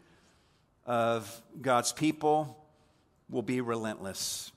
[0.87, 2.57] of God's people,
[3.29, 4.53] will be relentless.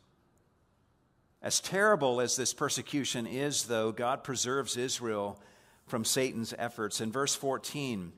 [1.42, 5.40] As terrible as this persecution is, though, God preserves Israel
[5.88, 7.02] from Satan's efforts.
[7.02, 8.14] In verse 14,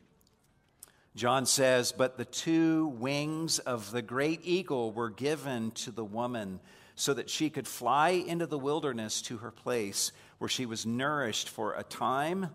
[1.15, 6.59] John says, But the two wings of the great eagle were given to the woman
[6.95, 11.49] so that she could fly into the wilderness to her place where she was nourished
[11.49, 12.49] for a time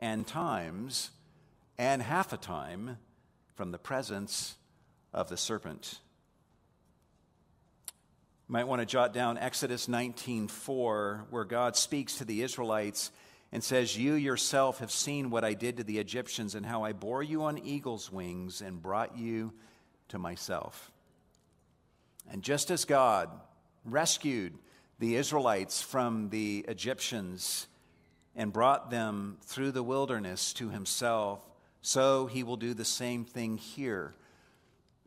[0.00, 1.10] and times
[1.78, 2.98] and half a time
[3.54, 4.57] from the presence
[5.12, 6.00] of the serpent.
[8.48, 13.10] You might want to jot down Exodus 19:4 where God speaks to the Israelites
[13.52, 16.92] and says, "You yourself have seen what I did to the Egyptians and how I
[16.92, 19.52] bore you on eagle's wings and brought you
[20.08, 20.90] to myself."
[22.26, 23.30] And just as God
[23.84, 24.58] rescued
[24.98, 27.68] the Israelites from the Egyptians
[28.34, 31.48] and brought them through the wilderness to himself,
[31.80, 34.14] so he will do the same thing here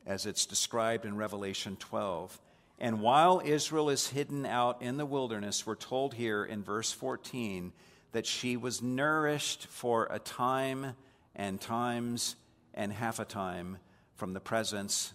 [0.06, 2.39] as it's described in Revelation 12.
[2.80, 7.74] And while Israel is hidden out in the wilderness, we're told here in verse 14
[8.12, 10.95] that she was nourished for a time
[11.36, 12.36] and times
[12.74, 13.78] and half a time
[14.16, 15.14] from the presence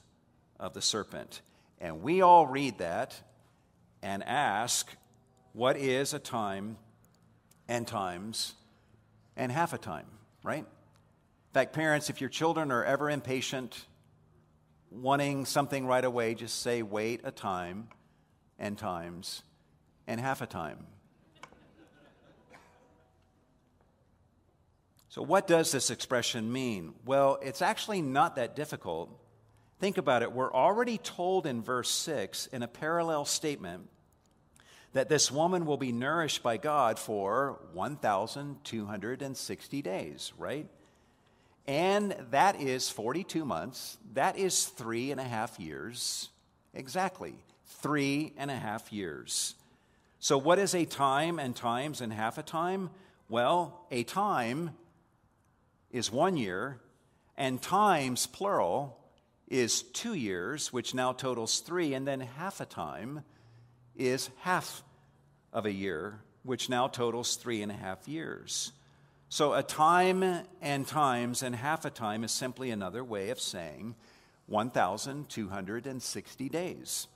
[0.58, 1.42] of the serpent.
[1.80, 3.20] And we all read that
[4.02, 4.90] and ask,
[5.52, 6.76] What is a time
[7.68, 8.54] and times
[9.36, 10.06] and half a time,
[10.42, 10.64] right?
[10.64, 13.86] In fact, parents, if your children are ever impatient,
[14.96, 17.88] wanting something right away, just say, Wait a time
[18.58, 19.42] and times
[20.06, 20.86] and half a time.
[25.08, 26.92] So, what does this expression mean?
[27.06, 29.18] Well, it's actually not that difficult.
[29.78, 30.32] Think about it.
[30.32, 33.88] We're already told in verse 6 in a parallel statement
[34.92, 40.66] that this woman will be nourished by God for 1,260 days, right?
[41.66, 43.98] And that is 42 months.
[44.14, 46.28] That is three and a half years.
[46.74, 47.34] Exactly.
[47.82, 49.54] Three and a half years.
[50.18, 52.90] So, what is a time and times and half a time?
[53.28, 54.70] Well, a time
[55.90, 56.78] is one year,
[57.36, 58.98] and times, plural,
[59.48, 63.24] is two years, which now totals three, and then half a time
[63.94, 64.82] is half
[65.52, 68.72] of a year, which now totals three and a half years.
[69.28, 73.96] So a time and times and half a time is simply another way of saying
[74.46, 77.08] 1,260 days.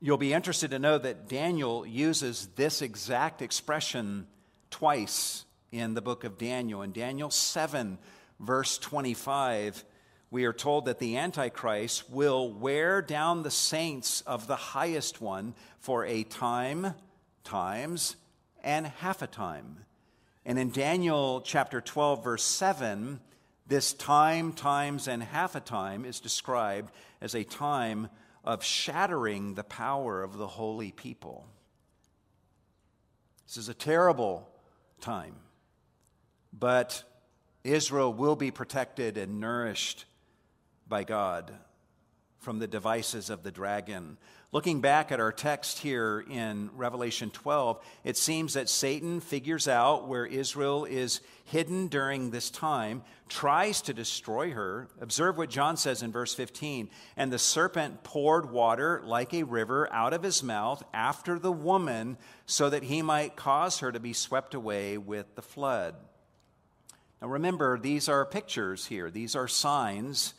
[0.00, 4.26] You'll be interested to know that Daniel uses this exact expression
[4.70, 6.82] twice in the book of Daniel.
[6.82, 7.98] In Daniel 7,
[8.40, 9.84] verse 25,
[10.32, 15.54] we are told that the Antichrist will wear down the saints of the highest one
[15.78, 16.94] for a time,
[17.44, 18.16] times,
[18.64, 19.84] and half a time.
[20.44, 23.20] And in Daniel chapter 12, verse 7,
[23.66, 28.08] this time, times, and half a time is described as a time
[28.44, 31.46] of shattering the power of the holy people.
[33.46, 34.48] This is a terrible
[35.00, 35.36] time,
[36.52, 37.02] but
[37.62, 40.06] Israel will be protected and nourished
[40.88, 41.52] by God
[42.40, 44.16] from the devices of the dragon.
[44.50, 50.08] Looking back at our text here in Revelation 12, it seems that Satan figures out
[50.08, 54.88] where Israel is hidden during this time, tries to destroy her.
[55.00, 56.90] Observe what John says in verse 15.
[57.16, 62.16] And the serpent poured water like a river out of his mouth after the woman,
[62.46, 65.94] so that he might cause her to be swept away with the flood.
[67.22, 70.34] Now remember, these are pictures here, these are signs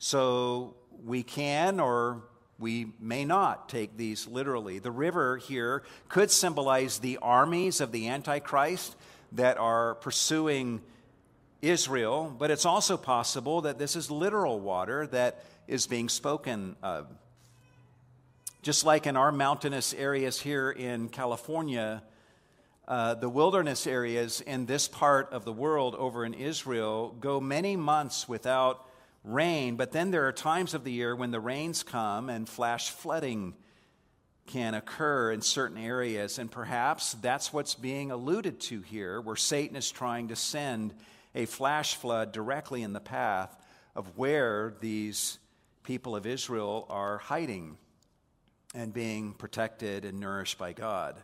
[0.00, 2.22] so we can or
[2.58, 4.78] we may not take these literally.
[4.78, 8.96] The river here could symbolize the armies of the Antichrist
[9.32, 10.82] that are pursuing
[11.62, 17.06] Israel, but it's also possible that this is literal water that is being spoken of.
[18.62, 22.02] Just like in our mountainous areas here in California,
[22.86, 27.76] uh, the wilderness areas in this part of the world over in Israel go many
[27.76, 28.86] months without
[29.24, 32.90] rain, but then there are times of the year when the rains come and flash
[32.90, 33.54] flooding
[34.46, 36.38] can occur in certain areas.
[36.38, 40.94] And perhaps that's what's being alluded to here, where Satan is trying to send
[41.34, 43.56] a flash flood directly in the path
[43.94, 45.38] of where these
[45.82, 47.76] people of Israel are hiding
[48.74, 51.16] and being protected and nourished by God.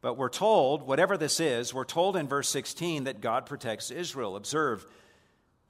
[0.00, 4.36] But we're told, whatever this is, we're told in verse 16 that God protects Israel.
[4.36, 4.86] Observe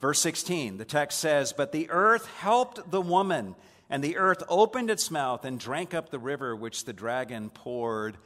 [0.00, 0.78] verse 16.
[0.78, 3.54] The text says, But the earth helped the woman,
[3.90, 8.16] and the earth opened its mouth and drank up the river which the dragon poured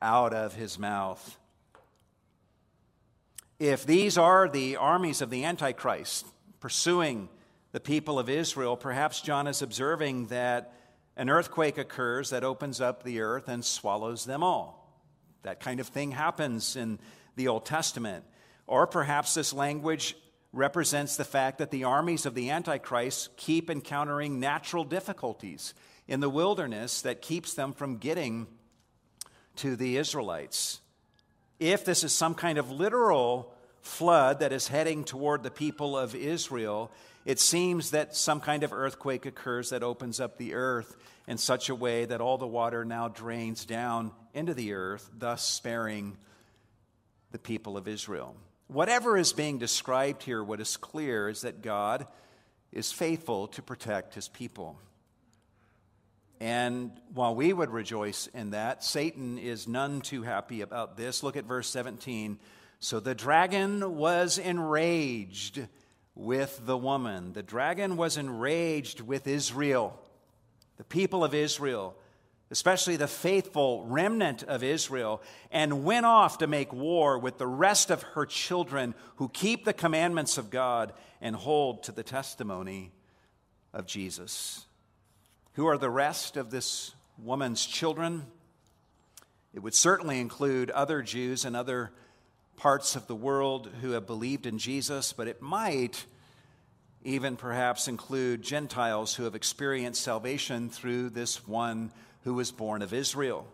[0.00, 1.38] out of his mouth.
[3.58, 6.26] If these are the armies of the Antichrist
[6.58, 7.28] pursuing
[7.70, 10.74] the people of Israel, perhaps John is observing that
[11.16, 14.82] an earthquake occurs that opens up the earth and swallows them all.
[15.42, 16.98] That kind of thing happens in
[17.36, 18.24] the Old Testament.
[18.66, 20.16] Or perhaps this language
[20.52, 25.72] represents the fact that the armies of the Antichrist keep encountering natural difficulties
[26.06, 28.46] in the wilderness that keeps them from getting
[29.56, 30.80] to the Israelites.
[31.58, 36.14] If this is some kind of literal flood that is heading toward the people of
[36.14, 36.90] Israel,
[37.24, 40.96] it seems that some kind of earthquake occurs that opens up the earth
[41.26, 45.44] in such a way that all the water now drains down into the earth, thus
[45.44, 46.16] sparing
[47.30, 48.36] the people of Israel.
[48.72, 52.06] Whatever is being described here, what is clear is that God
[52.72, 54.78] is faithful to protect his people.
[56.40, 61.22] And while we would rejoice in that, Satan is none too happy about this.
[61.22, 62.38] Look at verse 17.
[62.80, 65.60] So the dragon was enraged
[66.14, 67.34] with the woman.
[67.34, 70.00] The dragon was enraged with Israel,
[70.78, 71.94] the people of Israel,
[72.52, 77.90] especially the faithful remnant of Israel, and went off to make war with the rest
[77.90, 80.92] of her children who keep the commandments of God
[81.22, 82.92] and hold to the testimony
[83.72, 84.66] of Jesus.
[85.54, 88.26] Who are the rest of this woman's children?
[89.54, 91.90] It would certainly include other Jews and other
[92.56, 96.04] parts of the world who have believed in Jesus, but it might
[97.04, 101.90] even perhaps include Gentiles who have experienced salvation through this one
[102.24, 103.46] who was born of Israel.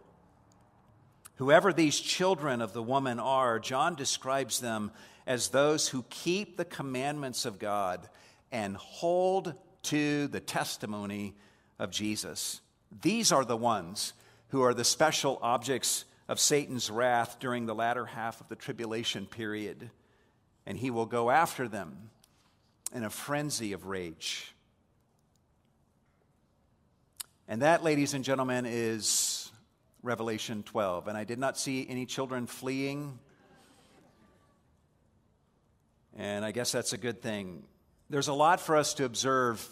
[1.37, 4.91] Whoever these children of the woman are, John describes them
[5.27, 8.09] as those who keep the commandments of God
[8.51, 11.35] and hold to the testimony
[11.79, 12.61] of Jesus.
[13.03, 14.15] These are the ones
[14.49, 19.27] who are the special objects of Satan's wrath during the latter half of the tribulation
[19.27, 19.91] period,
[20.67, 22.11] and he will go after them
[22.95, 24.55] in a frenzy of rage.
[27.47, 29.51] And that, ladies and gentlemen, is
[30.03, 31.09] Revelation 12.
[31.09, 33.19] And I did not see any children fleeing.
[36.17, 37.63] And I guess that's a good thing.
[38.11, 39.67] There's a lot for us to observe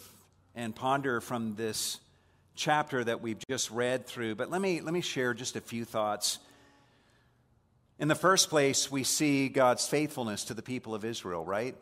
[0.55, 1.99] and ponder from this
[2.55, 5.85] chapter that we've just read through, but let me, let me share just a few
[5.85, 6.39] thoughts
[7.99, 11.75] in the first place, we see God's faithfulness to the people of Israel, right?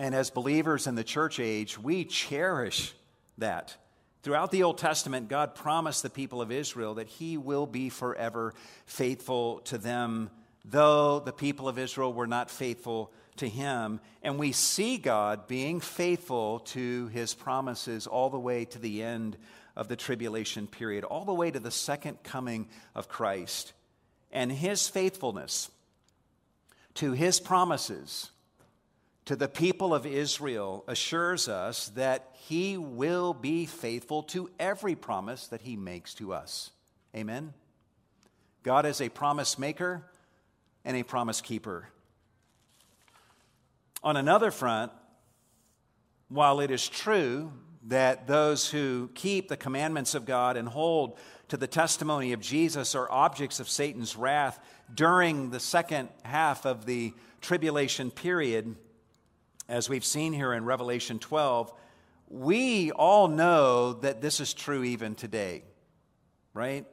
[0.00, 2.94] And as believers in the church age, we cherish
[3.36, 3.76] that.
[4.22, 8.54] Throughout the Old Testament, God promised the people of Israel that He will be forever
[8.86, 10.30] faithful to them,
[10.64, 14.00] though the people of Israel were not faithful to Him.
[14.22, 19.36] And we see God being faithful to His promises all the way to the end
[19.76, 23.74] of the tribulation period, all the way to the second coming of Christ
[24.32, 25.70] and his faithfulness
[26.94, 28.30] to his promises
[29.30, 35.46] to the people of Israel assures us that he will be faithful to every promise
[35.46, 36.72] that he makes to us.
[37.14, 37.54] Amen.
[38.64, 40.02] God is a promise maker
[40.84, 41.90] and a promise keeper.
[44.02, 44.90] On another front,
[46.28, 47.52] while it is true
[47.86, 51.16] that those who keep the commandments of God and hold
[51.50, 54.58] to the testimony of Jesus are objects of Satan's wrath
[54.92, 58.74] during the second half of the tribulation period,
[59.70, 61.72] as we've seen here in Revelation 12,
[62.28, 65.62] we all know that this is true even today,
[66.52, 66.84] right?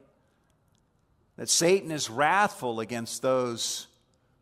[1.36, 3.88] That Satan is wrathful against those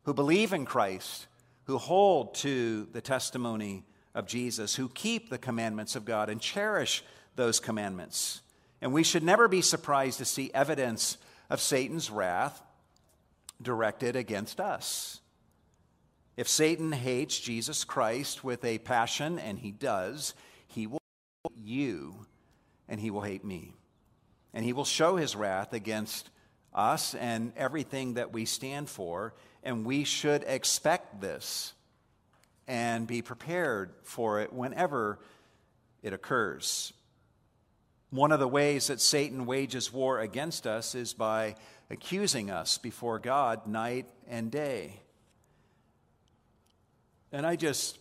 [0.03, 1.27] who believe in Christ,
[1.65, 3.85] who hold to the testimony
[4.15, 7.03] of Jesus, who keep the commandments of God and cherish
[7.37, 8.43] those commandments.
[8.83, 11.17] And we should never be surprised to see evidence
[11.49, 12.63] of Satan's wrath
[13.63, 15.21] directed against us.
[16.37, 20.35] If Satan hates Jesus Christ with a passion, and he does,
[20.67, 21.01] he will
[21.45, 22.27] hate you
[22.89, 23.75] and he will hate me.
[24.53, 26.31] And he will show his wrath against
[26.75, 31.73] us and everything that we stand for, and we should expect this
[32.69, 35.19] and be prepared for it whenever
[36.03, 36.93] it occurs.
[38.11, 41.57] One of the ways that Satan wages war against us is by
[41.91, 45.01] accusing us before God night and day.
[47.37, 47.99] And I just,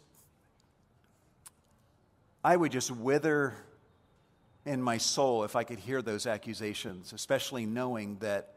[2.41, 3.53] I would just wither
[4.65, 8.53] in my soul if I could hear those accusations, especially knowing that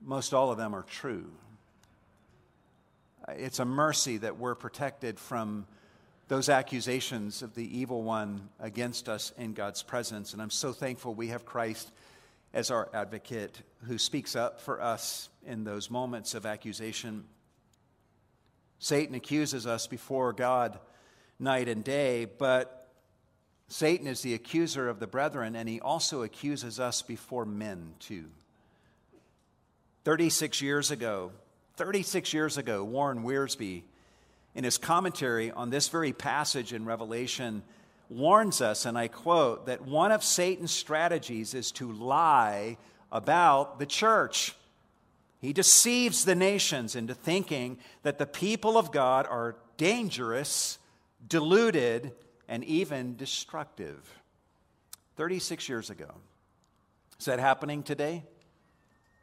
[0.00, 1.28] most all of them are true.
[3.30, 5.66] It's a mercy that we're protected from
[6.28, 10.34] those accusations of the evil one against us in God's presence.
[10.34, 11.90] And I'm so thankful we have Christ
[12.54, 17.24] as our advocate who speaks up for us in those moments of accusation.
[18.80, 20.78] Satan accuses us before God
[21.38, 22.88] night and day, but
[23.68, 28.24] Satan is the accuser of the brethren, and he also accuses us before men, too.
[30.04, 31.30] 36 years ago,
[31.76, 33.82] 36 years ago, Warren Wiersbe,
[34.54, 37.62] in his commentary on this very passage in Revelation,
[38.08, 42.78] warns us, and I quote, that one of Satan's strategies is to lie
[43.12, 44.54] about the church.
[45.40, 50.78] He deceives the nations into thinking that the people of God are dangerous,
[51.26, 52.12] deluded,
[52.46, 54.20] and even destructive.
[55.16, 56.10] 36 years ago.
[57.18, 58.24] Is that happening today?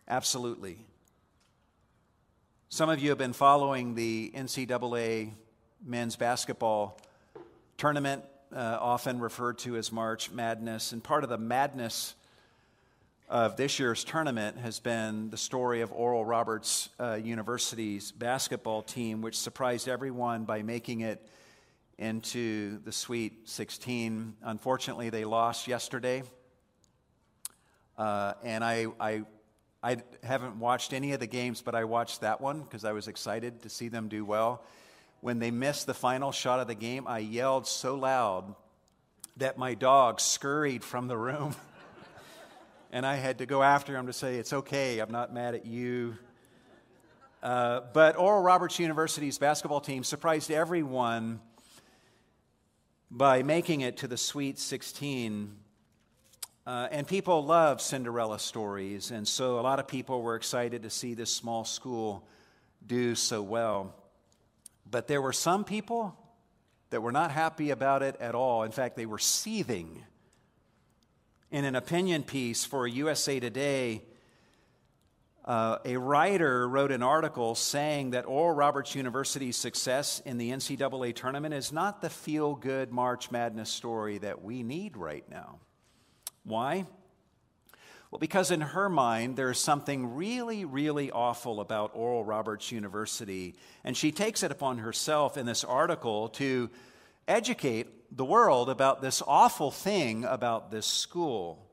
[0.07, 0.77] Absolutely.
[2.69, 5.31] Some of you have been following the NCAA
[5.83, 6.99] men's basketball
[7.77, 8.23] tournament,
[8.55, 10.91] uh, often referred to as March Madness.
[10.91, 12.15] And part of the madness
[13.29, 19.21] of this year's tournament has been the story of Oral Roberts uh, University's basketball team,
[19.21, 21.27] which surprised everyone by making it
[21.97, 24.35] into the Sweet 16.
[24.43, 26.23] Unfortunately, they lost yesterday.
[27.97, 29.23] Uh, and I, I,
[29.83, 33.09] I haven't watched any of the games, but I watched that one because I was
[33.09, 34.63] excited to see them do well.
[35.19, 38.55] When they missed the final shot of the game, I yelled so loud
[39.35, 41.55] that my dog scurried from the room.
[42.91, 45.65] and I had to go after him to say, It's okay, I'm not mad at
[45.65, 46.17] you.
[47.43, 51.39] Uh, but Oral Roberts University's basketball team surprised everyone
[53.11, 55.55] by making it to the Sweet 16.
[56.65, 60.89] Uh, and people love Cinderella stories, and so a lot of people were excited to
[60.89, 62.27] see this small school
[62.85, 63.95] do so well.
[64.89, 66.17] But there were some people
[66.89, 68.63] that were not happy about it at all.
[68.63, 70.03] In fact, they were seething
[71.51, 74.03] in an opinion piece for USA Today,
[75.45, 81.15] uh, a writer wrote an article saying that Oral Roberts University's success in the NCAA
[81.15, 85.59] tournament is not the feel good March Madness story that we need right now.
[86.43, 86.85] Why?
[88.11, 93.95] Well, because in her mind, there's something really, really awful about Oral Roberts University, and
[93.95, 96.69] she takes it upon herself in this article to
[97.27, 101.67] educate the world about this awful thing about this school.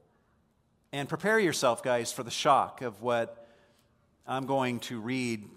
[0.92, 3.46] And prepare yourself, guys, for the shock of what
[4.26, 5.48] I'm going to read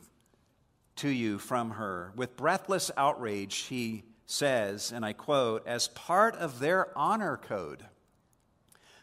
[0.97, 2.11] to you from her.
[2.15, 7.85] With breathless outrage, he says, and I quote, as part of their honor code,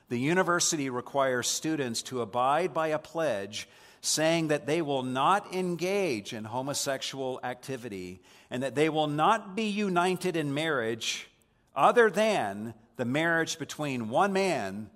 [0.09, 3.69] the university requires students to abide by a pledge
[4.05, 9.65] saying that they will not engage in homosexual activity and that they will not be
[9.65, 11.29] united in marriage
[11.75, 14.91] other than the marriage between one man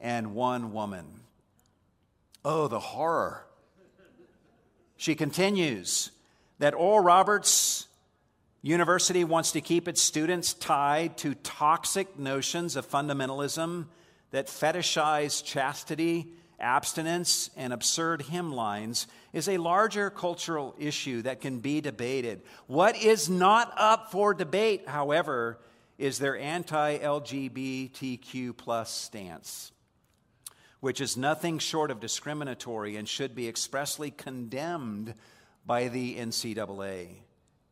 [0.00, 1.04] and one woman.
[2.44, 3.44] Oh, the horror.
[4.96, 6.10] She continues
[6.58, 7.86] that Oral Roberts
[8.62, 13.86] University wants to keep its students tied to toxic notions of fundamentalism
[14.30, 21.60] that fetishize chastity abstinence and absurd hymn lines is a larger cultural issue that can
[21.60, 22.42] be debated.
[22.66, 25.58] What is not up for debate, however,
[25.98, 29.72] is their anti LGBTQ plus stance,
[30.80, 35.14] which is nothing short of discriminatory and should be expressly condemned
[35.64, 37.08] by the NCAA.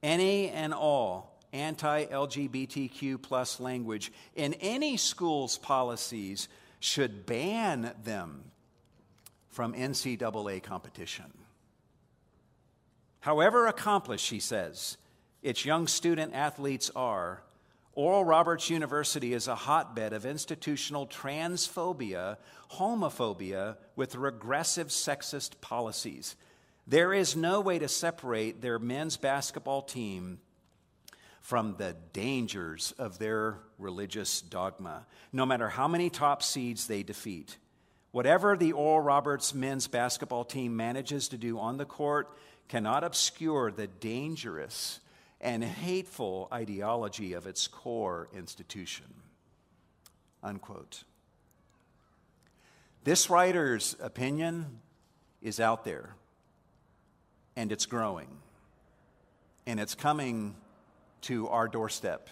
[0.02, 6.48] Any and all anti LGBTQ plus language in any school's policies
[6.80, 8.50] should ban them
[9.54, 11.32] from NCAA competition.
[13.20, 14.98] However accomplished, she says,
[15.42, 17.42] its young student athletes are,
[17.92, 22.38] Oral Roberts University is a hotbed of institutional transphobia,
[22.72, 26.34] homophobia, with regressive sexist policies.
[26.88, 30.40] There is no way to separate their men's basketball team
[31.40, 37.58] from the dangers of their religious dogma, no matter how many top seeds they defeat.
[38.14, 42.30] Whatever the Oral Roberts men's basketball team manages to do on the court
[42.68, 45.00] cannot obscure the dangerous
[45.40, 49.06] and hateful ideology of its core institution.
[50.44, 51.02] Unquote.
[53.02, 54.78] This writer's opinion
[55.42, 56.14] is out there,
[57.56, 58.28] and it's growing,
[59.66, 60.54] and it's coming
[61.22, 62.28] to our doorstep.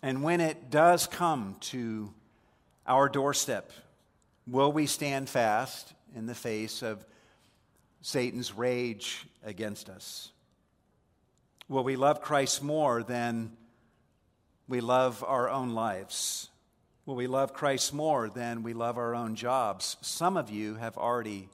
[0.00, 2.14] And when it does come to
[2.90, 3.70] our doorstep,
[4.48, 7.06] will we stand fast in the face of
[8.02, 10.32] Satan's rage against us?
[11.68, 13.52] Will we love Christ more than
[14.66, 16.48] we love our own lives?
[17.06, 19.96] Will we love Christ more than we love our own jobs?
[20.00, 21.48] Some of you have already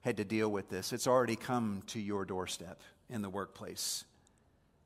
[0.00, 0.94] had to deal with this.
[0.94, 4.04] It's already come to your doorstep in the workplace.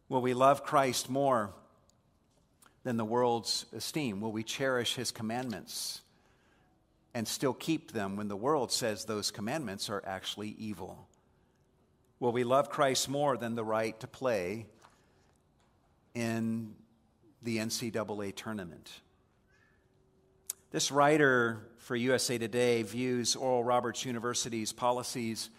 [0.09, 1.55] Will we love Christ more
[2.87, 4.21] than the world's esteem?
[4.21, 6.03] Will we cherish his commandments
[7.15, 11.09] and still keep them when the world says those commandments are actually evil?
[12.21, 14.67] Will we love Christ more than the right to play
[16.15, 16.77] in
[17.43, 18.89] the NCAA tournament?
[20.71, 25.51] This writer for USA Today views Oral Roberts University's policies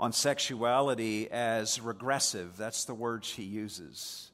[0.00, 2.56] on sexuality as regressive.
[2.56, 4.30] That's the word she uses.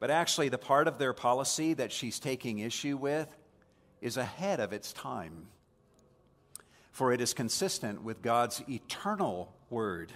[0.00, 3.28] But actually, the part of their policy that she's taking issue with
[4.00, 5.48] is ahead of its time.
[6.90, 10.12] For it is consistent with God's eternal word,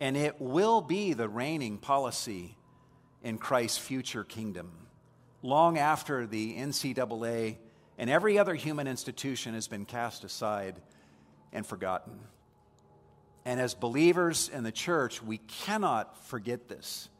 [0.00, 2.56] and it will be the reigning policy
[3.22, 4.70] in Christ's future kingdom,
[5.42, 7.56] long after the NCAA
[8.00, 10.76] and every other human institution has been cast aside
[11.52, 12.18] and forgotten.
[13.44, 17.10] And as believers in the church, we cannot forget this.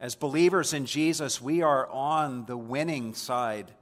[0.00, 3.72] As believers in Jesus, we are on the winning side.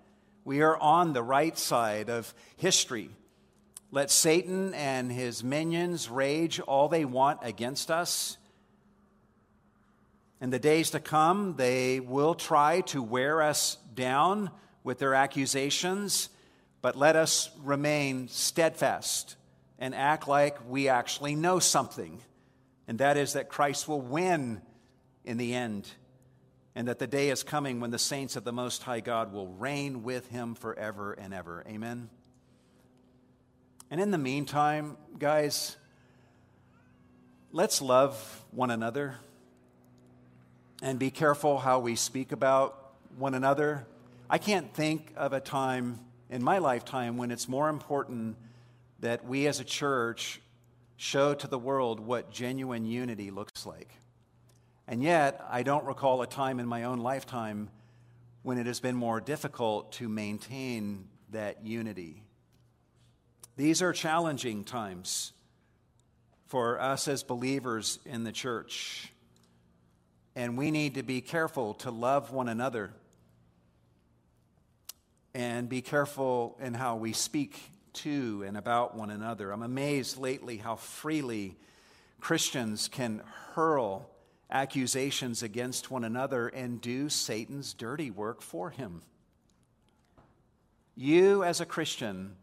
[0.44, 3.10] We are on the right side of history.
[3.90, 8.38] Let Satan and his minions rage all they want against us.
[10.40, 14.50] In the days to come, they will try to wear us down
[14.84, 16.28] with their accusations,
[16.80, 19.36] but let us remain steadfast
[19.78, 22.20] and act like we actually know something,
[22.88, 24.62] and that is that Christ will win
[25.24, 25.88] in the end,
[26.76, 29.48] and that the day is coming when the saints of the Most High God will
[29.48, 31.64] reign with him forever and ever.
[31.66, 32.10] Amen.
[33.90, 35.78] And in the meantime, guys,
[37.50, 39.16] let's love one another
[40.82, 43.86] and be careful how we speak about one another.
[44.28, 48.36] I can't think of a time in my lifetime when it's more important
[49.00, 50.42] that we as a church
[50.98, 53.94] show to the world what genuine unity looks like.
[54.88, 57.70] And yet, I don't recall a time in my own lifetime
[58.42, 62.22] when it has been more difficult to maintain that unity.
[63.56, 65.32] These are challenging times
[66.46, 69.12] for us as believers in the church.
[70.36, 72.92] And we need to be careful to love one another
[75.34, 77.58] and be careful in how we speak
[77.94, 79.50] to and about one another.
[79.50, 81.56] I'm amazed lately how freely
[82.20, 83.22] Christians can
[83.54, 84.08] hurl
[84.50, 89.02] accusations against one another and do Satan's dirty work for him.
[90.94, 92.36] You, as a Christian,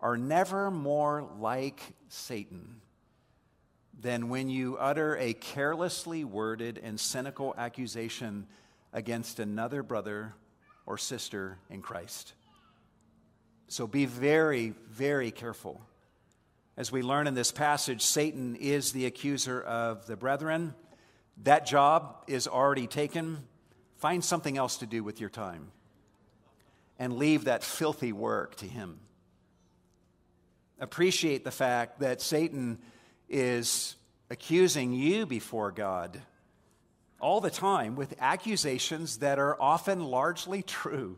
[0.00, 2.80] are never more like Satan
[4.00, 8.46] than when you utter a carelessly worded and cynical accusation
[8.92, 10.34] against another brother
[10.86, 12.34] or sister in Christ.
[13.68, 15.80] So be very, very careful.
[16.76, 20.74] As we learn in this passage, Satan is the accuser of the brethren.
[21.44, 23.38] That job is already taken.
[23.96, 25.72] Find something else to do with your time
[26.98, 29.00] and leave that filthy work to him.
[30.78, 32.78] Appreciate the fact that Satan
[33.28, 33.96] is
[34.30, 36.20] accusing you before God
[37.20, 41.16] all the time with accusations that are often largely true.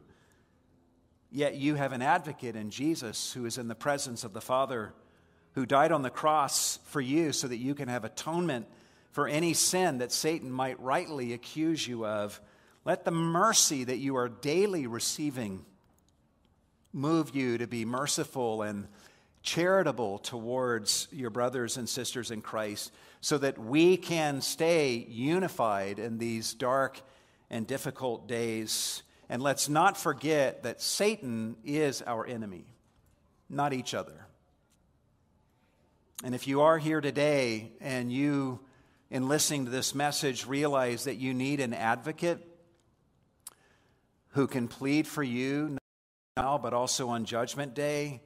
[1.31, 4.93] Yet you have an advocate in Jesus who is in the presence of the Father,
[5.53, 8.67] who died on the cross for you so that you can have atonement
[9.15, 12.41] for any sin that Satan might rightly accuse you of.
[12.85, 15.65] Let the mercy that you are daily receiving
[16.93, 18.89] move you to be merciful and
[19.43, 26.19] charitable towards your brothers and sisters in Christ so that we can stay unified in
[26.19, 27.01] these dark
[27.51, 32.67] and difficult days and let's not forget that Satan is our enemy,
[33.49, 34.27] not each other.
[36.23, 38.61] And if you are here today and you,
[39.11, 42.47] in listening to this message, realize that you need an advocate
[44.31, 45.77] who can plead for you
[46.37, 48.21] now, but also on Judgment Day,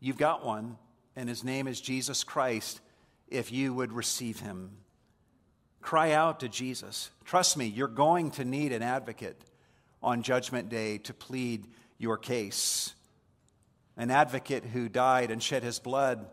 [0.00, 0.76] you've got one,
[1.16, 2.80] and his name is Jesus Christ,
[3.28, 4.72] if you would receive him.
[5.80, 7.10] Cry out to Jesus.
[7.24, 9.40] Trust me, you're going to need an advocate
[10.02, 11.66] on Judgment Day to plead
[11.98, 12.94] your case.
[13.96, 16.26] An advocate who died and shed his blood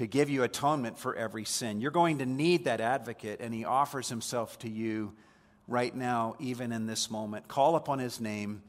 [0.00, 1.78] to give you atonement for every sin.
[1.82, 5.12] You're going to need that advocate, and he offers himself to you
[5.68, 7.48] right now, even in this moment.
[7.48, 8.62] Call upon his name,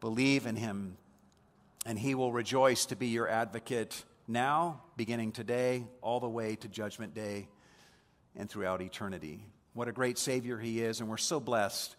[0.00, 0.96] believe in him,
[1.86, 6.66] and he will rejoice to be your advocate now, beginning today, all the way to
[6.66, 7.46] Judgment Day
[8.34, 9.46] and throughout eternity.
[9.74, 11.94] What a great Savior he is, and we're so blessed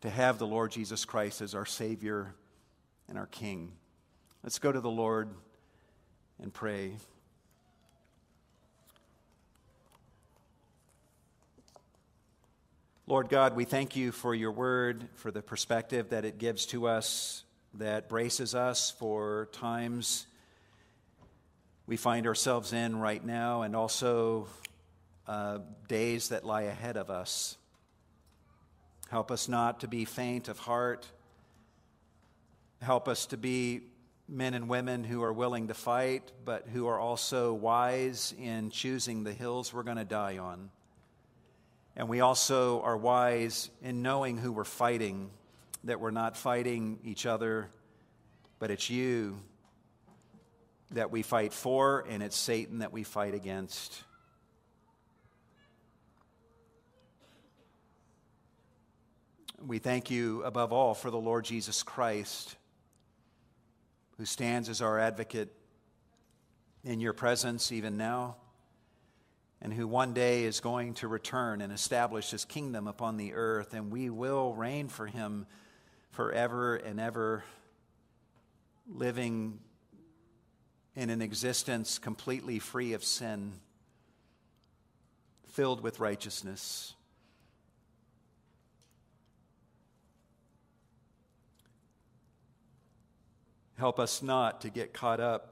[0.00, 2.34] to have the Lord Jesus Christ as our Savior
[3.06, 3.70] and our King.
[4.42, 5.28] Let's go to the Lord
[6.40, 6.92] and pray.
[13.12, 16.88] Lord God, we thank you for your word, for the perspective that it gives to
[16.88, 17.44] us,
[17.74, 20.26] that braces us for times
[21.86, 24.48] we find ourselves in right now, and also
[25.26, 25.58] uh,
[25.88, 27.58] days that lie ahead of us.
[29.10, 31.06] Help us not to be faint of heart.
[32.80, 33.82] Help us to be
[34.26, 39.22] men and women who are willing to fight, but who are also wise in choosing
[39.22, 40.70] the hills we're going to die on.
[41.96, 45.30] And we also are wise in knowing who we're fighting,
[45.84, 47.68] that we're not fighting each other,
[48.58, 49.38] but it's you
[50.92, 54.04] that we fight for, and it's Satan that we fight against.
[59.64, 62.56] We thank you above all for the Lord Jesus Christ,
[64.18, 65.52] who stands as our advocate
[66.84, 68.36] in your presence even now,
[69.62, 73.74] and who one day is going to return and establish his kingdom upon the earth,
[73.74, 75.46] and we will reign for him
[76.10, 77.44] forever and ever,
[78.92, 79.60] living
[80.96, 83.52] in an existence completely free of sin,
[85.52, 86.94] filled with righteousness.
[93.78, 95.51] Help us not to get caught up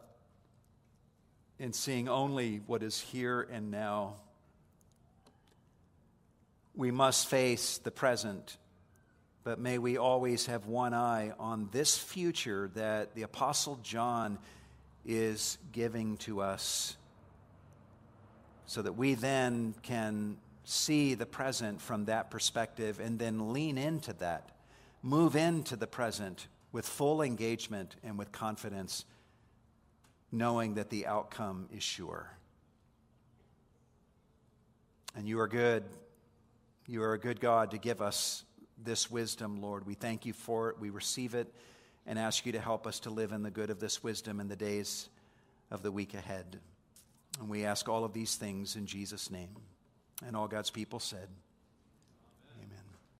[1.60, 4.14] in seeing only what is here and now.
[6.74, 8.56] We must face the present,
[9.44, 14.38] but may we always have one eye on this future that the Apostle John
[15.04, 16.96] is giving to us
[18.64, 24.14] so that we then can see the present from that perspective and then lean into
[24.14, 24.48] that,
[25.02, 29.04] move into the present with full engagement and with confidence,
[30.32, 32.30] knowing that the outcome is sure.
[35.16, 35.84] And you are good.
[36.86, 38.44] You are a good God to give us
[38.82, 39.86] this wisdom, Lord.
[39.86, 40.78] We thank you for it.
[40.78, 41.52] We receive it
[42.06, 44.48] and ask you to help us to live in the good of this wisdom in
[44.48, 45.08] the days
[45.70, 46.58] of the week ahead.
[47.38, 49.50] And we ask all of these things in Jesus' name.
[50.26, 51.28] And all God's people said,